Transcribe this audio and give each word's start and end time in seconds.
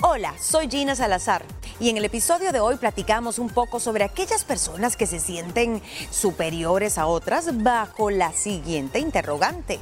Hola, 0.00 0.32
soy 0.38 0.68
Gina 0.70 0.94
Salazar 0.94 1.44
y 1.80 1.88
en 1.88 1.96
el 1.96 2.04
episodio 2.04 2.52
de 2.52 2.60
hoy 2.60 2.76
platicamos 2.76 3.40
un 3.40 3.48
poco 3.48 3.80
sobre 3.80 4.04
aquellas 4.04 4.44
personas 4.44 4.96
que 4.96 5.06
se 5.06 5.18
sienten 5.18 5.82
superiores 6.12 6.98
a 6.98 7.06
otras 7.06 7.64
bajo 7.64 8.08
la 8.08 8.32
siguiente 8.32 9.00
interrogante. 9.00 9.80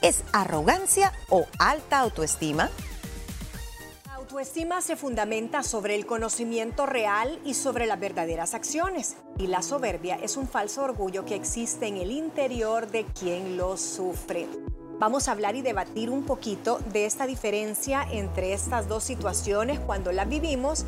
¿Es 0.00 0.24
arrogancia 0.32 1.12
o 1.28 1.44
alta 1.58 1.98
autoestima? 1.98 2.70
La 4.06 4.14
autoestima 4.14 4.80
se 4.80 4.96
fundamenta 4.96 5.62
sobre 5.62 5.96
el 5.96 6.06
conocimiento 6.06 6.86
real 6.86 7.38
y 7.44 7.52
sobre 7.52 7.84
las 7.84 8.00
verdaderas 8.00 8.54
acciones. 8.54 9.16
Y 9.36 9.48
la 9.48 9.60
soberbia 9.60 10.14
es 10.14 10.38
un 10.38 10.48
falso 10.48 10.82
orgullo 10.82 11.26
que 11.26 11.34
existe 11.34 11.88
en 11.88 11.98
el 11.98 12.10
interior 12.10 12.90
de 12.90 13.04
quien 13.04 13.58
lo 13.58 13.76
sufre. 13.76 14.48
Vamos 15.02 15.26
a 15.26 15.32
hablar 15.32 15.56
y 15.56 15.62
debatir 15.62 16.10
un 16.10 16.22
poquito 16.22 16.78
de 16.92 17.06
esta 17.06 17.26
diferencia 17.26 18.06
entre 18.12 18.52
estas 18.52 18.86
dos 18.86 19.02
situaciones 19.02 19.80
cuando 19.80 20.12
las 20.12 20.28
vivimos. 20.28 20.86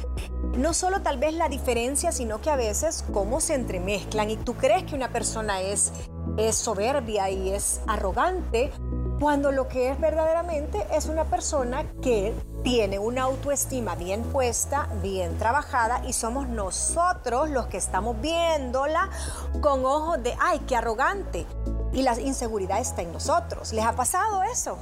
No 0.56 0.72
solo 0.72 1.02
tal 1.02 1.18
vez 1.18 1.34
la 1.34 1.48
diferencia, 1.48 2.12
sino 2.12 2.40
que 2.40 2.48
a 2.48 2.54
veces 2.54 3.04
cómo 3.12 3.40
se 3.40 3.54
entremezclan. 3.54 4.30
Y 4.30 4.36
tú 4.36 4.54
crees 4.54 4.84
que 4.84 4.94
una 4.94 5.08
persona 5.08 5.62
es, 5.62 5.90
es 6.36 6.54
soberbia 6.54 7.28
y 7.28 7.50
es 7.50 7.80
arrogante, 7.88 8.70
cuando 9.18 9.50
lo 9.50 9.66
que 9.66 9.90
es 9.90 9.98
verdaderamente 9.98 10.86
es 10.92 11.06
una 11.06 11.24
persona 11.24 11.82
que 12.00 12.32
tiene 12.62 13.00
una 13.00 13.22
autoestima 13.22 13.96
bien 13.96 14.22
puesta, 14.22 14.88
bien 15.02 15.38
trabajada 15.38 16.02
y 16.06 16.12
somos 16.12 16.48
nosotros 16.48 17.50
los 17.50 17.66
que 17.66 17.78
estamos 17.78 18.20
viéndola 18.20 19.10
con 19.60 19.84
ojos 19.84 20.22
de, 20.22 20.36
ay, 20.38 20.60
qué 20.68 20.76
arrogante 20.76 21.46
y 21.94 22.02
la 22.02 22.20
inseguridad 22.20 22.80
está 22.80 23.02
en 23.02 23.12
nosotros. 23.12 23.72
¿Les 23.72 23.84
ha 23.84 23.92
pasado 23.92 24.42
eso? 24.42 24.76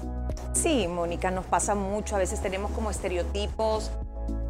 Sí, 0.54 0.88
Mónica, 0.88 1.30
nos 1.30 1.44
pasa 1.44 1.74
mucho. 1.74 2.16
A 2.16 2.18
veces 2.18 2.40
tenemos 2.40 2.70
como 2.72 2.90
estereotipos 2.90 3.90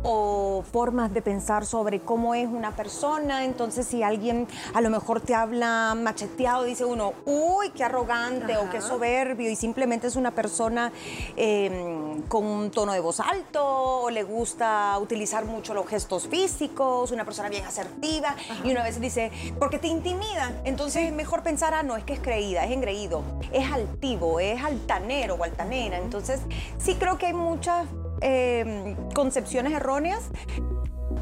o 0.03 0.65
formas 0.71 1.13
de 1.13 1.23
pensar 1.23 1.65
sobre 1.67 2.01
cómo 2.01 2.35
es 2.35 2.49
una 2.49 2.75
persona. 2.75 3.45
Entonces, 3.45 3.87
si 3.87 4.03
alguien 4.03 4.49
a 4.75 4.81
lo 4.81 4.91
mejor 4.91 5.21
te 5.21 5.35
habla 5.35 5.95
macheteado, 5.95 6.65
dice 6.65 6.85
uno, 6.85 7.13
uy, 7.25 7.71
qué 7.71 7.85
arrogante 7.85 8.57
o 8.57 8.71
qué 8.71 8.81
soberbio, 8.81 9.51
y 9.51 9.57
simplemente 9.57 10.07
es 10.07 10.17
una 10.17 10.33
persona 10.33 10.93
em, 11.37 12.23
con 12.23 12.45
un 12.45 12.71
tono 12.71 12.93
de 12.93 13.01
voz 13.01 13.21
alto, 13.21 13.63
o 13.65 14.11
le 14.11 14.23
gusta 14.23 14.99
utilizar 14.99 15.45
mucho 15.45 15.75
los 15.75 15.87
gestos 15.87 16.27
físicos, 16.29 17.13
una 17.13 17.25
persona 17.25 17.49
bien 17.49 17.65
asertiva, 17.65 18.35
y 18.65 18.71
una 18.71 18.83
vez 18.83 19.01
dice, 19.01 19.31
porque 19.59 19.79
te 19.79 19.89
intimida. 19.89 20.53
Entonces, 20.65 21.09
es 21.09 21.13
mejor 21.13 21.43
pensar, 21.43 21.75
ah, 21.75 21.83
no, 21.83 21.97
es 21.97 22.05
que 22.05 22.15
es 22.15 22.21
creída, 22.21 22.65
es 22.65 22.73
engreído, 22.73 23.23
es 23.53 23.71
altivo, 23.71 24.41
es 24.41 24.63
altanero 24.63 25.35
o 25.35 25.45
altanera. 25.45 25.99
Entonces, 25.99 26.41
sí 26.79 26.97
creo 26.97 27.19
que 27.19 27.27
hay 27.27 27.35
muchas 27.35 27.87
Em, 28.23 28.95
concepciones 29.15 29.73
erróneas, 29.73 30.23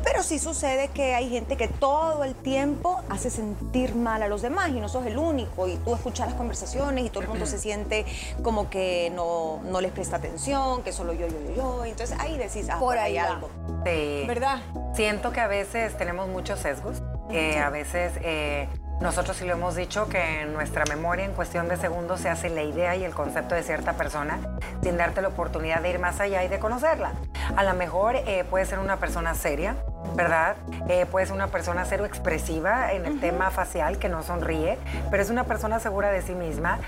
pero 0.05 0.23
sí 0.23 0.39
sucede 0.39 0.89
que 0.89 1.15
hay 1.15 1.31
gente 1.31 1.57
que 1.57 1.67
todo 1.67 2.25
el 2.25 2.35
tiempo 2.35 3.01
hace 3.09 3.31
sentir 3.31 3.95
mal 3.95 4.23
a 4.23 4.29
los 4.29 4.43
demás 4.43 4.69
y 4.69 4.81
no 4.81 4.89
sos 4.89 5.07
el 5.07 5.17
único. 5.17 5.67
Y 5.67 5.77
tú 5.77 5.95
escuchas 5.95 6.29
las 6.29 6.37
conversaciones 6.37 7.07
y 7.07 7.09
todo 7.09 7.23
el 7.23 7.29
mundo 7.29 7.47
se 7.47 7.59
siente 7.59 8.05
como 8.43 8.69
que 8.69 9.11
no, 9.15 9.61
no 9.65 9.81
les 9.81 9.93
presta 9.93 10.17
atención, 10.17 10.83
que 10.83 10.93
solo 10.93 11.15
yo, 11.15 11.27
yo, 11.27 11.41
yo, 11.49 11.57
yo. 11.57 11.85
Entonces 11.87 12.19
ahí 12.21 12.37
decís, 12.37 12.69
ah, 12.71 12.79
por 12.79 12.99
ahí 12.99 13.17
algo. 13.17 13.49
Sí. 13.87 14.25
¿Verdad? 14.27 14.59
Siento 14.95 15.33
que 15.33 15.41
a 15.41 15.47
veces 15.47 15.97
tenemos 15.97 16.29
muchos 16.29 16.61
sesgos. 16.61 17.03
que 17.31 17.59
a 17.59 17.71
veces 17.71 18.13
eh, 18.23 18.69
nosotros 19.01 19.37
sí 19.37 19.47
lo 19.47 19.55
hemos 19.55 19.77
dicho 19.77 20.09
que 20.09 20.43
en 20.43 20.53
nuestra 20.53 20.85
memoria 20.85 21.25
en 21.25 21.33
cuestión 21.33 21.69
de 21.69 21.77
segundos 21.77 22.21
se 22.21 22.29
hace 22.29 22.51
la 22.51 22.63
idea 22.63 22.97
y 22.97 23.05
el 23.05 23.15
concepto 23.15 23.55
de 23.55 23.63
cierta 23.63 23.95
persona 23.95 24.39
sin 24.83 24.97
darte 24.97 25.23
la 25.23 25.29
oportunidad 25.29 25.81
de 25.81 25.91
ir 25.91 25.99
más 25.99 26.21
allá 26.21 26.45
y 26.45 26.49
de 26.49 26.59
conocerla. 26.59 27.13
A 27.57 27.65
lo 27.65 27.75
mejor 27.75 28.17
eh, 28.17 28.45
puede 28.49 28.67
ser 28.67 28.79
una 28.79 28.99
persona 28.99 29.35
seria, 29.35 29.77
¿verdad? 30.15 30.57
Eh, 30.89 31.07
puede 31.07 31.27
ser 31.27 31.35
una 31.35 31.49
persona 31.49 31.85
cero 31.87 32.05
expresiva 32.05 32.93
en 32.93 33.07
el 33.07 33.21
tema 33.21 33.51
facial, 33.51 33.99
que 33.99 34.09
no 34.09 34.23
sonríe, 34.23 34.79
pero 35.11 35.23
es 35.23 35.31
una 35.31 35.45
persona 35.45 35.81
segura 35.81 36.11
de 36.11 36.23
sí 36.23 36.35
misma. 36.35 36.79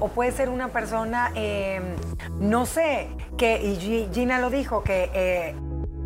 o 0.00 0.08
puede 0.08 0.32
ser 0.32 0.48
una 0.48 0.68
persona, 0.68 1.30
em, 1.34 1.96
no 2.40 2.66
sé, 2.66 3.08
que, 3.36 3.60
y 3.62 4.08
Gina 4.12 4.38
lo 4.38 4.50
dijo, 4.50 4.82
que 4.82 5.10
eh, 5.12 5.54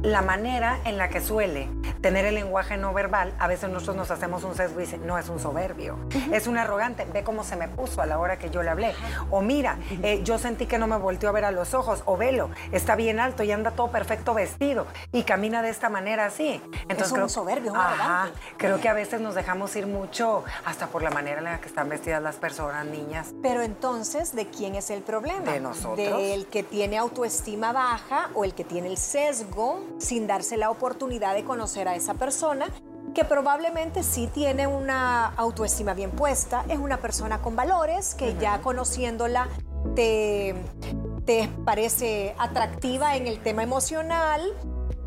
la 0.03 0.23
manera 0.23 0.81
en 0.85 0.99
la 0.99 1.09
que 1.09 1.21
suele 1.21 1.69
tener 2.01 2.25
el 2.25 2.35
lenguaje 2.35 2.77
no 2.77 2.93
verbal, 2.93 3.33
a 3.39 3.47
veces 3.47 3.71
nosotros 3.71 3.97
nos 3.97 4.11
hacemos 4.11 4.43
un 4.43 4.57
sesgo 4.57 4.81
y 4.81 4.85
dicen, 4.85 5.07
no 5.07 5.17
es 5.19 5.29
un 5.29 5.39
soberbio, 5.39 5.97
es 6.33 6.49
un 6.49 6.59
arrogante, 6.59 7.05
ve 7.05 7.23
cómo 7.23 7.45
se 7.45 7.55
me 7.55 7.69
puso 7.69 8.03
a 8.03 8.07
la 8.07 8.19
hora 8.19 8.39
que 8.39 8.51
yo 8.51 8.63
le 8.63 8.71
hablé. 8.71 8.95
O 9.31 9.41
mira, 9.41 9.79
eh, 10.03 10.21
yo 10.25 10.37
sentí 10.39 10.67
que 10.67 10.79
no 10.79 10.89
me 10.89 10.97
volteó 10.97 11.29
a 11.29 11.33
ver 11.33 11.45
a 11.45 11.53
los 11.53 11.75
ojos, 11.75 12.03
o 12.07 12.17
velo, 12.17 12.51
está 12.73 12.97
bien 12.97 13.21
alto 13.21 13.45
y 13.45 13.53
anda 13.53 13.71
todo 13.71 13.93
perfecto 13.93 14.35
vestido 14.35 14.87
y 15.13 15.23
camina 15.23 15.63
de 15.63 15.71
esta 15.71 15.89
manera 15.89 16.27
así. 16.27 16.61
Entonces, 16.89 17.13
es 17.17 17.23
un 17.23 17.31
soberbio, 17.31 17.73
un 17.73 17.79
arrogante. 17.79 18.39
Creo 18.57 18.81
que 18.81 18.89
a 18.89 18.95
veces 18.95 19.21
nos 19.21 19.37
dejamos 19.37 19.75
ir 19.77 19.87
mucho 19.87 20.45
hasta 20.65 20.89
por 20.89 21.03
la 21.03 21.11
manera 21.11 21.39
en 21.39 21.45
la 21.45 21.61
que 21.61 21.69
están 21.69 21.89
vestidas 21.89 22.21
las 22.21 22.37
personas, 22.37 22.84
niñas. 22.84 23.33
Pero 23.43 23.63
entonces, 23.63 24.34
¿de 24.34 24.49
quién 24.49 24.75
es 24.75 24.91
el 24.91 25.03
problema? 25.03 25.53
De 25.53 25.61
nosotros. 25.61 25.97
¿Del 25.97 26.47
que 26.47 26.65
tiene 26.65 26.99
autoestima 26.99 27.73
baja 27.73 28.31
o 28.34 28.45
el 28.45 28.55
que 28.55 28.65
tiene 28.65 28.89
el 28.89 28.99
sesgo 28.99 29.91
sin 29.98 30.26
darse 30.26 30.56
la 30.56 30.70
oportunidad 30.70 31.34
de 31.34 31.44
conocer 31.44 31.88
a 31.88 31.94
esa 31.94 32.14
persona 32.14 32.66
que 33.14 33.25
probablemente 33.25 34.03
sí 34.03 34.28
tiene 34.32 34.66
una 34.66 35.26
autoestima 35.26 35.94
bien 35.94 36.10
puesta, 36.10 36.64
es 36.69 36.78
una 36.78 36.98
persona 36.98 37.42
con 37.42 37.56
valores 37.56 38.14
que 38.14 38.36
ya 38.38 38.60
conociéndola 38.60 39.48
te, 39.94 40.54
te 41.26 41.48
parece 41.64 42.34
atractiva 42.38 43.16
en 43.16 43.26
el 43.26 43.41
tema 43.42 43.62
emocional, 43.62 44.42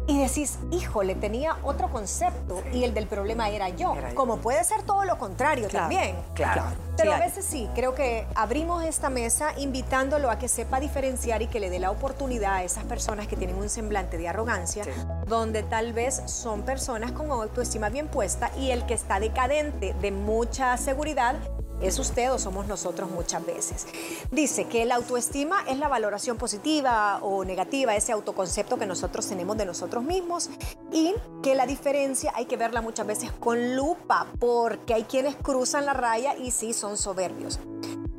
y 0.08 0.20
decís, 0.20 0.60
híjole, 0.72 1.16
tenía 1.16 1.58
otro 1.64 1.90
concepto 1.90 2.62
y 2.72 2.84
el 2.84 2.94
del 2.94 3.08
problema 3.08 3.50
era 3.50 3.70
yo. 3.70 3.96
Como 4.14 4.38
puede 4.38 4.64
ser 4.64 4.84
todo 4.84 5.04
lo 5.06 5.18
contrario 5.18 5.68
también. 5.68 6.16
Claro. 6.34 6.64
Pero 6.98 7.14
a 7.14 7.20
veces 7.20 7.46
sí, 7.46 7.70
creo 7.76 7.94
que 7.96 8.26
abrimos 8.36 8.84
esta 8.84 9.10
mesa 9.10 9.54
invitándolo 9.58 10.30
a 10.30 10.38
que 10.38 10.48
sepa 10.48 10.80
diferenciar 10.80 11.42
y 11.42 11.48
que 11.48 11.60
le 11.60 11.70
dé 11.70 11.80
la 11.80 11.92
oportunidad 11.92 12.56
a 12.56 12.64
esas 12.64 12.84
personas 12.86 13.28
que 13.28 13.36
tienen 13.36 13.58
un 13.58 13.70
semblante 13.70 14.18
de 14.18 14.30
arrogancia, 14.30 14.86
donde 15.28 15.64
tal 15.64 15.94
vez 15.94 16.22
son 16.26 16.62
personas 16.62 17.12
con 17.12 17.32
autoestima 17.32 17.90
bien 17.90 18.08
puesta 18.08 18.52
y 18.58 18.72
el 18.72 18.86
que 18.86 18.94
está 18.94 19.20
decadente 19.20 19.94
de 20.02 20.12
mucha 20.12 20.78
seguridad 20.78 21.36
es 21.81 22.00
usted 22.00 22.31
o 22.31 22.40
somos 22.40 22.68
nosotros 22.68 23.09
muchas 23.09 23.46
veces. 23.46 23.88
Dice 24.31 24.66
que 24.66 24.86
la 24.86 24.96
autoestima 24.96 25.63
es 25.68 25.78
la 25.78 25.88
valoración 25.88 26.38
positiva 26.38 27.19
o 27.22 27.46
negativa, 27.46 27.96
ese 27.96 28.12
autoconcepto 28.12 28.78
que 28.78 28.86
nosotros 28.86 29.28
tenemos 29.28 29.58
de 29.58 29.66
nosotros 29.66 30.03
mismos 30.03 30.50
y 30.91 31.14
que 31.44 31.56
la 31.56 31.66
diferencia 31.66 32.31
hay 32.35 32.46
que 32.46 32.58
verla 32.58 32.81
muchas 32.81 33.08
veces 33.08 33.31
con 33.31 33.75
lupa 33.75 34.28
porque 34.40 34.94
hay 34.94 35.03
quienes 35.03 35.35
cruzan 35.35 35.85
la 35.85 35.94
raya 35.94 36.35
y 36.35 36.52
sí 36.52 36.74
son 36.74 36.97
soberbios. 36.97 37.59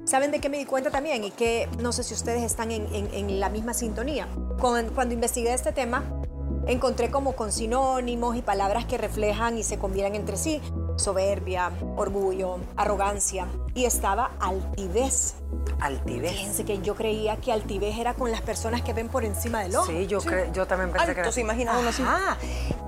¿Saben 0.05 0.31
de 0.31 0.39
qué 0.39 0.49
me 0.49 0.59
di 0.59 0.67
cuenta 0.67 0.91
también? 0.91 1.25
Y 1.25 1.33
que 1.33 1.69
no 1.81 1.91
sé 1.91 2.05
si 2.05 2.15
ustedes 2.15 2.45
están 2.45 2.71
en, 2.71 3.41
la 3.41 3.49
misma 3.49 3.75
sintonía. 3.75 4.29
cuando 4.61 5.13
investigué 5.13 5.53
este 5.53 5.73
tema, 5.73 6.05
encontré 6.69 7.11
como 7.11 7.35
con 7.35 7.51
sinónimos 7.51 8.37
y 8.37 8.43
palabras 8.43 8.85
que 8.85 8.99
reflejan 8.99 9.59
y 9.59 9.65
se 9.65 9.79
combinan 9.79 10.15
entre 10.15 10.37
sí 10.37 10.61
soberbia, 10.97 11.71
orgullo, 11.97 12.59
arrogancia 12.77 13.47
y 13.75 13.85
estaba 13.85 14.33
altivez. 14.41 15.35
Altivez. 15.81 16.33
Fíjense 16.33 16.65
que 16.65 16.81
yo 16.81 16.95
creía 16.95 17.37
que 17.37 17.53
altivez 17.53 17.99
era 17.99 18.15
con 18.15 18.31
las 18.31 18.41
personas 18.41 18.83
que 18.83 18.93
ven 18.93 19.09
por 19.09 19.25
encima 19.25 19.63
del 19.63 19.77
ojo. 19.77 19.87
Sí, 19.87 20.07
yo, 20.07 20.19
yo 20.53 20.67
también 20.67 20.91
pensé 20.91 21.15
que 21.15 21.21
era. 21.21 21.33
se 21.33 21.41
imagina 21.41 21.79
uno 21.79 21.91
así. 21.91 22.03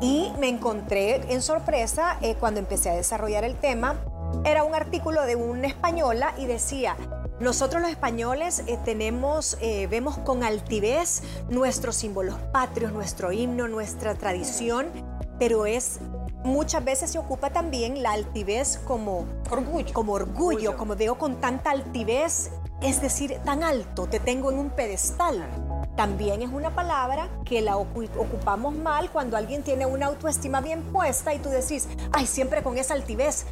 Y 0.01 0.33
me 0.39 0.49
encontré 0.49 1.33
en 1.33 1.43
sorpresa 1.43 2.19
eh, 2.23 2.35
cuando 2.41 2.61
empecé 2.61 2.91
a 2.91 2.95
desarrollar 2.95 3.45
el 3.45 3.57
tema. 3.57 3.97
Era 4.45 4.63
un 4.63 4.75
artículo 4.75 5.23
de 5.23 5.37
una 5.37 5.67
española 5.67 6.35
y 6.39 6.47
decía, 6.47 6.97
nosotros 7.41 7.81
los 7.81 7.91
españoles 7.91 8.65
eh, 8.67 8.79
tenemos, 8.85 9.57
eh, 9.61 9.87
vemos 9.87 10.19
con 10.19 10.43
altivez 10.43 11.23
nuestros 11.49 11.97
símbolos 11.97 12.37
patrios, 12.53 12.93
nuestro 12.93 13.33
himno, 13.33 13.69
nuestra 13.69 14.15
tradición, 14.17 14.87
pero 15.39 15.65
es 15.65 16.01
muchas 16.45 16.85
veces 16.85 17.11
se 17.11 17.19
ocupa 17.19 17.51
también 17.51 18.03
la 18.03 18.13
altivez 18.13 18.79
como 18.87 19.27
orgullo. 19.51 19.93
Como 19.93 20.13
orgullo, 20.13 20.77
como 20.77 20.97
veo 20.97 21.19
con 21.19 21.41
tanta 21.41 21.71
altivez, 21.71 22.51
es 22.81 23.01
decir, 23.01 23.39
tan 23.45 23.63
alto, 23.63 24.07
te 24.07 24.21
tengo 24.21 24.51
en 24.51 24.59
un 24.59 24.71
pedestal. 24.71 25.45
También 25.97 26.43
es 26.43 26.51
una 26.51 26.75
palabra 26.75 27.29
que 27.45 27.61
la 27.61 27.77
ocupamos 27.77 28.75
mal 28.75 29.11
cuando 29.11 29.37
alguien 29.37 29.65
tiene 29.65 29.85
una 29.85 30.07
autoestima 30.07 30.61
bien 30.61 30.83
puesta 30.85 31.35
y 31.35 31.41
tú 31.41 31.49
decís, 31.49 31.89
ay, 32.13 32.27
siempre 32.27 32.63
con 32.63 32.79
esa 32.79 32.95
altivez, 32.95 33.47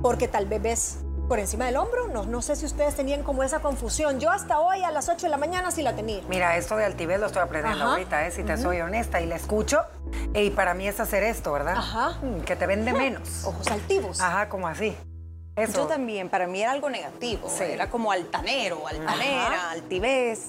porque 0.00 0.28
tal 0.28 0.46
vez 0.46 0.62
ves 0.62 0.98
por 1.30 1.38
encima 1.38 1.66
del 1.66 1.76
hombro. 1.76 2.08
No, 2.08 2.26
no 2.26 2.42
sé 2.42 2.56
si 2.56 2.66
ustedes 2.66 2.94
tenían 2.96 3.22
como 3.22 3.42
esa 3.42 3.60
confusión. 3.60 4.20
Yo 4.20 4.30
hasta 4.30 4.60
hoy 4.60 4.82
a 4.82 4.90
las 4.90 5.08
8 5.08 5.26
de 5.26 5.28
la 5.30 5.36
mañana 5.36 5.70
sí 5.70 5.80
la 5.82 5.94
tenía. 5.94 6.22
Mira, 6.28 6.56
esto 6.56 6.76
de 6.76 6.84
altivez 6.84 7.18
lo 7.18 7.26
estoy 7.26 7.42
aprendiendo 7.42 7.84
ahorita, 7.84 8.26
¿eh? 8.26 8.30
si 8.30 8.42
te 8.42 8.56
soy 8.56 8.80
honesta 8.80 9.20
y 9.20 9.26
la 9.26 9.36
escucho. 9.36 9.80
Y 10.34 10.50
para 10.50 10.74
mí 10.74 10.86
es 10.86 11.00
hacer 11.00 11.22
esto, 11.22 11.52
¿verdad? 11.52 11.76
Ajá. 11.76 12.18
Mm, 12.22 12.40
que 12.40 12.56
te 12.56 12.66
vende 12.66 12.92
menos. 12.92 13.44
Ojos 13.44 13.66
altivos. 13.68 14.20
Ajá, 14.20 14.48
como 14.48 14.68
así. 14.68 14.96
Eso. 15.56 15.82
Yo 15.82 15.86
también, 15.86 16.28
para 16.28 16.46
mí 16.46 16.62
era 16.62 16.72
algo 16.72 16.88
negativo. 16.88 17.48
Era 17.60 17.90
como 17.90 18.12
altanero, 18.12 18.86
altanera, 18.86 19.70
altivez. 19.70 20.48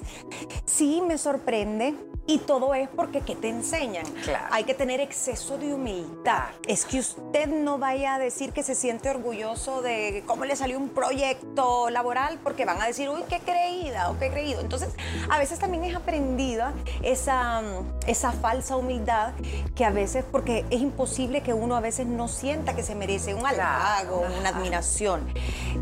Sí, 0.66 1.02
me 1.06 1.18
sorprende 1.18 1.96
Y 2.32 2.38
todo 2.38 2.74
es 2.74 2.88
porque 2.88 3.20
¿qué 3.20 3.36
te 3.36 3.50
enseñan? 3.50 4.06
Claro. 4.24 4.46
Hay 4.52 4.64
que 4.64 4.74
tener 4.74 5.02
exceso 5.02 5.58
de 5.58 5.74
humildad. 5.74 6.46
Es 6.66 6.86
que 6.86 7.00
usted 7.00 7.48
no 7.48 7.78
vaya 7.78 8.16
a 8.16 8.20
decir 8.20 8.54
que 8.54 8.64
se 8.64 8.74
siente 8.74 9.10
orgulloso 9.10 9.82
de 9.82 10.24
cómo 10.26 10.46
le 10.46 10.56
salió 10.56 10.78
un 10.78 10.88
proyecto 10.88 11.90
laboral 11.90 12.40
porque 12.42 12.64
van 12.64 12.82
a 12.82 12.86
decir, 12.86 13.10
uy, 13.10 13.24
qué 13.28 13.40
creída 13.40 14.10
o 14.10 14.18
qué 14.18 14.30
creído. 14.30 14.62
Entonces, 14.62 14.94
a 15.30 15.38
veces 15.40 15.60
también 15.60 15.84
es 15.84 15.94
aprendida 15.94 16.74
esa, 17.04 17.64
esa 18.08 18.32
falsa 18.32 18.78
humildad 18.78 19.34
que 19.76 19.84
a 19.84 19.92
veces, 19.92 20.24
porque 20.24 20.64
es 20.70 20.80
imposible 20.80 21.42
que 21.42 21.54
uno 21.54 21.76
a 21.76 21.82
veces 21.82 22.08
no 22.08 22.30
sienta 22.30 22.78
que 22.78 22.84
se 22.84 22.96
merece 22.96 23.34
un 23.34 23.46
halago, 23.46 24.24
una 24.40 24.52
admiración. 24.52 25.28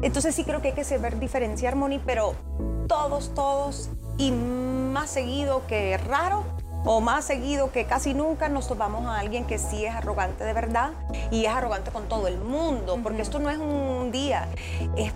Entonces 0.01 0.33
sí 0.33 0.43
creo 0.45 0.63
que 0.63 0.69
hay 0.69 0.73
que 0.73 0.83
saber 0.83 1.19
diferenciar, 1.19 1.75
Moni, 1.75 2.01
pero 2.03 2.33
todos, 2.87 3.35
todos 3.35 3.91
y 4.17 4.31
más 4.31 4.78
seguido 5.07 5.65
que 5.67 5.97
raro 5.97 6.43
o 6.85 7.01
más 7.01 7.25
seguido 7.25 7.71
que 7.71 7.85
casi 7.85 8.13
nunca 8.13 8.47
nos 8.47 8.67
topamos 8.67 9.05
a 9.05 9.19
alguien 9.19 9.45
que 9.45 9.57
sí 9.57 9.85
es 9.85 9.93
arrogante 9.93 10.43
de 10.43 10.53
verdad 10.53 10.91
y 11.29 11.45
es 11.45 11.51
arrogante 11.51 11.91
con 11.91 12.07
todo 12.07 12.27
el 12.27 12.37
mundo, 12.37 12.97
porque 13.03 13.21
esto 13.21 13.39
no 13.39 13.49
es 13.49 13.57
un 13.57 13.98
día, 14.11 14.47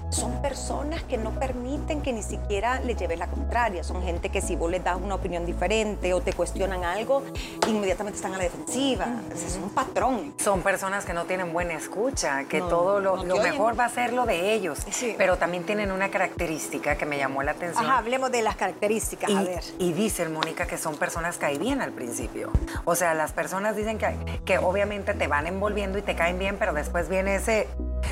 son 0.09 0.41
personas 0.41 1.03
que 1.03 1.17
no 1.17 1.31
permiten 1.31 2.01
que 2.01 2.13
ni 2.13 2.21
siquiera 2.21 2.79
le 2.81 2.95
lleves 2.95 3.17
la 3.17 3.27
contraria, 3.27 3.83
son 3.83 4.03
gente 4.03 4.29
que 4.29 4.41
si 4.41 4.55
vos 4.55 4.69
les 4.69 4.83
das 4.83 4.97
una 5.01 5.15
opinión 5.15 5.45
diferente 5.45 6.13
o 6.13 6.21
te 6.21 6.33
cuestionan 6.33 6.83
algo, 6.83 7.23
inmediatamente 7.67 8.17
están 8.17 8.33
a 8.33 8.37
la 8.37 8.43
defensiva, 8.43 9.07
es 9.33 9.59
un 9.61 9.69
patrón. 9.69 10.33
Son 10.37 10.61
personas 10.61 11.05
que 11.05 11.13
no 11.13 11.25
tienen 11.25 11.53
buena 11.53 11.73
escucha, 11.73 12.43
que 12.45 12.59
todo 12.59 12.99
lo, 12.99 13.23
mejor 13.23 13.79
va 13.79 13.85
a 13.85 13.89
ser 13.89 14.13
lo 14.13 14.25
de 14.25 14.53
ellos, 14.53 14.79
pero 15.17 15.37
también 15.37 15.63
tienen 15.63 15.91
una 15.91 16.09
característica 16.09 16.95
que 16.95 17.05
me 17.05 17.17
llamó 17.17 17.43
la 17.43 17.51
atención. 17.51 17.85
Ajá, 17.85 17.97
hablemos 17.99 18.31
de 18.31 18.41
las 18.41 18.55
características, 18.55 19.29
y, 19.29 19.35
a 19.35 19.41
ver. 19.41 19.63
Y 19.79 19.93
dicen, 19.93 20.33
Mónica, 20.33 20.65
que 20.65 20.77
son 20.77 20.97
personas 20.97 21.37
que 21.37 21.53
bien 21.57 21.81
al 21.81 21.91
principio. 21.91 22.51
O 22.85 22.95
sea, 22.95 23.13
las 23.13 23.31
personas 23.31 23.75
dicen 23.75 23.97
que, 23.97 24.15
que 24.45 24.57
obviamente 24.57 25.13
te 25.13 25.27
van 25.27 25.47
envolviendo 25.47 25.97
y 25.97 26.01
te 26.01 26.15
caen 26.15 26.39
bien, 26.39 26.57
pero 26.57 26.73
después 26.73 27.09
viene 27.09 27.35
ese... 27.35 27.67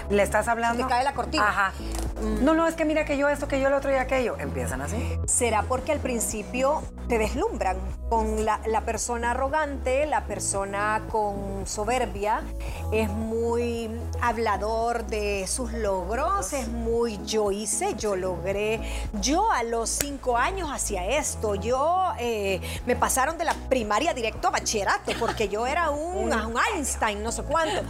Le 0.09 0.23
estás 0.23 0.47
hablando... 0.47 0.70
Te 0.75 0.85
cae 0.85 1.03
la 1.03 1.13
cortina. 1.13 1.47
Ajá. 1.47 1.73
No, 2.21 2.53
no, 2.53 2.67
es 2.67 2.75
que 2.75 2.85
mira 2.85 3.03
que 3.03 3.17
yo 3.17 3.29
esto, 3.29 3.47
que 3.47 3.59
yo 3.59 3.69
lo 3.69 3.77
otro 3.77 3.91
y 3.91 3.95
aquello. 3.95 4.35
Empiezan 4.37 4.81
así. 4.81 5.17
¿Será 5.25 5.63
porque 5.63 5.91
al 5.91 5.99
principio 5.99 6.83
te 7.07 7.17
deslumbran 7.17 7.77
con 8.09 8.45
la, 8.45 8.59
persona 8.85 9.31
arrogante, 9.31 10.05
la 10.05 10.25
persona 10.25 11.01
con 11.09 11.65
soberbia? 11.65 12.43
Es 12.91 13.09
muy 13.09 13.89
hablador 14.21 15.07
de 15.07 15.47
sus 15.47 15.73
logros, 15.73 16.53
es 16.53 16.67
muy 16.67 17.19
yo 17.25 17.51
hice, 17.51 17.95
yo 17.95 18.15
logré. 18.15 18.81
Yo 19.19 19.51
a 19.51 19.63
los 19.63 19.89
cinco 19.89 20.37
años 20.37 20.69
hacía 20.71 21.07
esto, 21.17 21.55
yo 21.55 22.11
eh, 22.19 22.61
me 22.85 22.95
pasaron 22.95 23.37
de 23.39 23.45
la 23.45 23.55
primaria 23.67 24.13
directo 24.13 24.47
a 24.49 24.51
bachillerato 24.51 25.11
porque 25.19 25.49
yo 25.49 25.65
era 25.65 25.89
un, 25.89 26.31
un 26.33 26.55
Einstein, 26.75 27.23
no 27.23 27.31
sé 27.31 27.41
cuánto. 27.43 27.81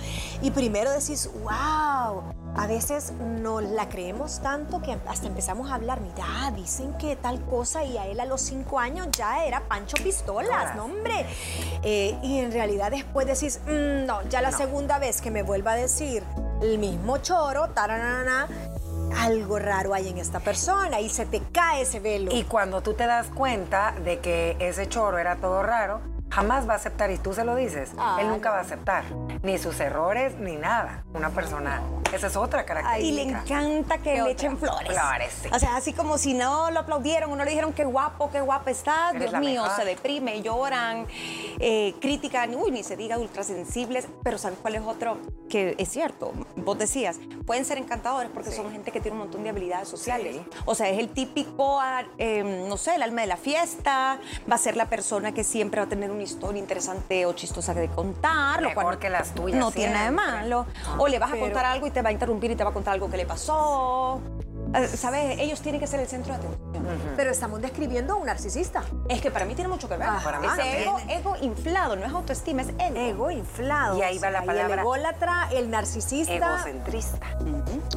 Y 0.42 0.51
primero 0.51 0.89
decís, 0.92 1.30
wow 1.44 2.40
a 2.56 2.68
veces 2.68 3.13
nos 3.13 3.63
la 3.63 3.88
creemos 3.89 4.42
tanto 4.42 4.81
que 4.81 4.98
hasta 5.07 5.27
empezamos 5.27 5.71
a 5.71 5.75
hablar, 5.75 6.01
mira, 6.01 6.51
dicen 6.56 6.94
que 6.98 7.15
tal 7.15 7.42
cosa 7.45 7.83
y 7.83 7.98
a 7.98 8.07
él 8.07 8.19
a 8.19 8.25
los 8.25 8.42
cinco 8.42 8.80
años 8.80 9.07
ya 9.12 9.45
era 9.45 9.62
Pancho 9.62 9.98
Pistolas, 10.03 10.75
no 10.75 10.86
hombre. 10.86 11.25
Eh, 11.83 12.18
y 12.21 12.39
en 12.39 12.51
realidad 12.51 12.92
después 12.92 13.25
decís, 13.25 13.59
mm, 13.65 14.06
no, 14.06 14.21
ya 14.30 14.42
la 14.42 14.51
segunda 14.51 15.00
vez 15.00 15.21
que 15.21 15.31
me 15.31 15.44
vuelva 15.44 15.71
a 15.74 15.75
decir 15.75 16.24
el 16.62 16.77
mismo 16.77 17.18
choro, 17.19 17.69
taranana, 17.69 18.48
algo 19.18 19.59
raro 19.59 19.94
hay 19.94 20.09
en 20.09 20.18
esta 20.18 20.39
persona 20.39 21.00
y 21.00 21.09
se 21.09 21.25
te 21.25 21.42
cae 21.51 21.81
ese 21.81 22.00
velo. 22.00 22.31
Y 22.33 22.44
cuando 22.44 22.81
tú 22.81 22.94
te 22.94 23.06
das 23.06 23.27
cuenta 23.27 23.94
de 24.03 24.19
que 24.19 24.57
ese 24.59 24.88
choro 24.88 25.18
era 25.18 25.38
todo 25.38 25.63
raro, 25.63 26.01
jamás 26.31 26.68
va 26.68 26.74
a 26.74 26.75
aceptar 26.78 27.12
y 27.12 27.18
tú 27.18 27.33
se 27.33 27.44
lo 27.44 27.56
dices, 27.56 27.92
él 28.19 28.30
nunca 28.30 28.51
va 28.51 28.60
a 28.60 28.62
aceptar 28.62 29.04
ni 29.44 29.57
sus 29.57 29.80
errores 29.80 30.36
ni 30.39 30.56
nada. 30.56 31.04
Una 31.13 31.30
persona, 31.30 31.81
esa 32.13 32.28
es 32.28 32.36
otra 32.38 32.66
característica. 32.66 33.22
Y 33.22 33.25
le 33.25 33.38
encanta 33.38 33.98
que 33.98 34.22
le 34.22 34.31
echen 34.31 34.57
flores. 34.57 34.98
Flores, 34.98 35.33
sí. 35.42 35.50
O 35.51 35.60
sea, 35.60 35.75
así 35.75 35.92
como 35.94 36.18
si 36.18 36.33
no 36.33 36.72
lo 36.72 36.80
aplaudieron 36.80 37.31
o 37.31 37.36
no 37.36 37.44
le 37.44 37.51
dijeron 37.51 37.74
qué 37.74 37.83
guapo, 37.83 38.31
qué 38.31 38.39
guapa 38.39 38.72
estás, 38.72 39.13
Dios 39.13 39.33
mío, 39.39 39.63
se 39.75 39.83
deprime, 39.83 40.42
lloran, 40.42 41.06
eh, 41.60 41.94
critican, 42.00 42.56
uy, 42.56 42.72
ni 42.72 42.84
se 42.84 42.95
diga 42.95 43.18
ultrasensibles, 43.18 44.07
pero 44.24 44.38
¿sabes 44.38 44.57
cuál 44.62 44.75
es 44.75 44.81
otro? 44.81 45.18
Que 45.50 45.75
es 45.77 45.89
cierto, 45.89 46.31
vos 46.56 46.77
decías, 46.77 47.19
pueden 47.45 47.66
ser 47.66 47.77
encantadores 47.77 48.31
porque 48.34 48.51
son 48.51 48.72
gente 48.72 48.92
que 48.92 49.01
tiene 49.01 49.18
un 49.18 49.24
montón 49.24 49.44
de 49.44 49.50
habilidades 49.50 49.89
sociales. 49.89 50.38
O 50.66 50.75
sea, 50.75 50.88
es 50.88 50.98
el 50.98 51.10
típico, 51.10 51.81
em, 52.18 52.69
no 52.69 52.77
sé, 52.77 52.95
el 52.95 53.04
alma 53.04 53.22
de 53.22 53.27
la 53.27 53.38
fiesta, 53.38 54.19
va 54.50 54.56
a 54.56 54.57
ser 54.57 54.77
la 54.77 54.86
persona 54.86 55.34
que 55.34 55.44
siempre 55.44 55.81
va 55.81 55.88
a 55.88 55.89
tener 55.89 56.10
un 56.10 56.20
historia 56.23 56.59
interesante 56.59 57.25
o 57.25 57.33
chistosa 57.33 57.73
de 57.73 57.88
contar. 57.89 58.62
Lo 58.62 59.00
que 59.00 59.09
las 59.09 59.33
tuyas. 59.33 59.59
No 59.59 59.71
tiene 59.71 59.94
nada 59.94 60.06
de 60.06 60.12
malo. 60.12 60.65
O 60.97 61.07
le 61.07 61.19
vas 61.19 61.33
a 61.33 61.38
contar 61.38 61.65
algo 61.65 61.88
y 61.88 61.91
te 61.91 62.01
va 62.01 62.09
a 62.09 62.12
interrumpir 62.12 62.51
y 62.51 62.56
te 62.56 62.63
va 62.63 62.69
a 62.69 62.73
contar 62.73 62.94
algo 62.94 63.09
que 63.09 63.18
le 63.18 63.25
pasó. 63.25 64.21
Eh, 64.73 64.88
¿Sabes? 64.88 65.39
Ellos 65.39 65.62
tienen 65.62 65.81
que 65.81 65.88
ser 65.88 66.00
el 66.00 66.07
centro 66.07 66.33
de 66.33 66.39
atención. 66.39 66.62
Pero 67.15 67.31
estamos 67.31 67.62
describiendo 67.62 68.13
a 68.13 68.15
un 68.18 68.25
narcisista. 68.25 68.83
Es 69.09 69.21
que 69.21 69.31
para 69.31 69.45
mí 69.45 69.56
tiene 69.56 69.69
mucho 69.69 69.88
que 69.88 69.97
ver. 69.97 70.07
para 70.23 70.39
mí 70.39 70.47
ego, 70.63 70.97
ego, 71.09 71.35
inflado, 71.41 71.95
no 71.95 72.06
es 72.06 72.12
autoestima, 72.12 72.62
es 72.62 72.69
ego. 72.79 72.97
Ego 72.97 73.31
inflado. 73.31 73.97
Y 73.97 74.01
ahí 74.01 74.18
va 74.18 74.31
la 74.31 74.44
palabra. 74.44 74.73
El 74.73 74.79
ególatra, 74.79 75.50
el 75.51 75.69
narcisista. 75.69 76.33
Egocentrista. 76.35 77.27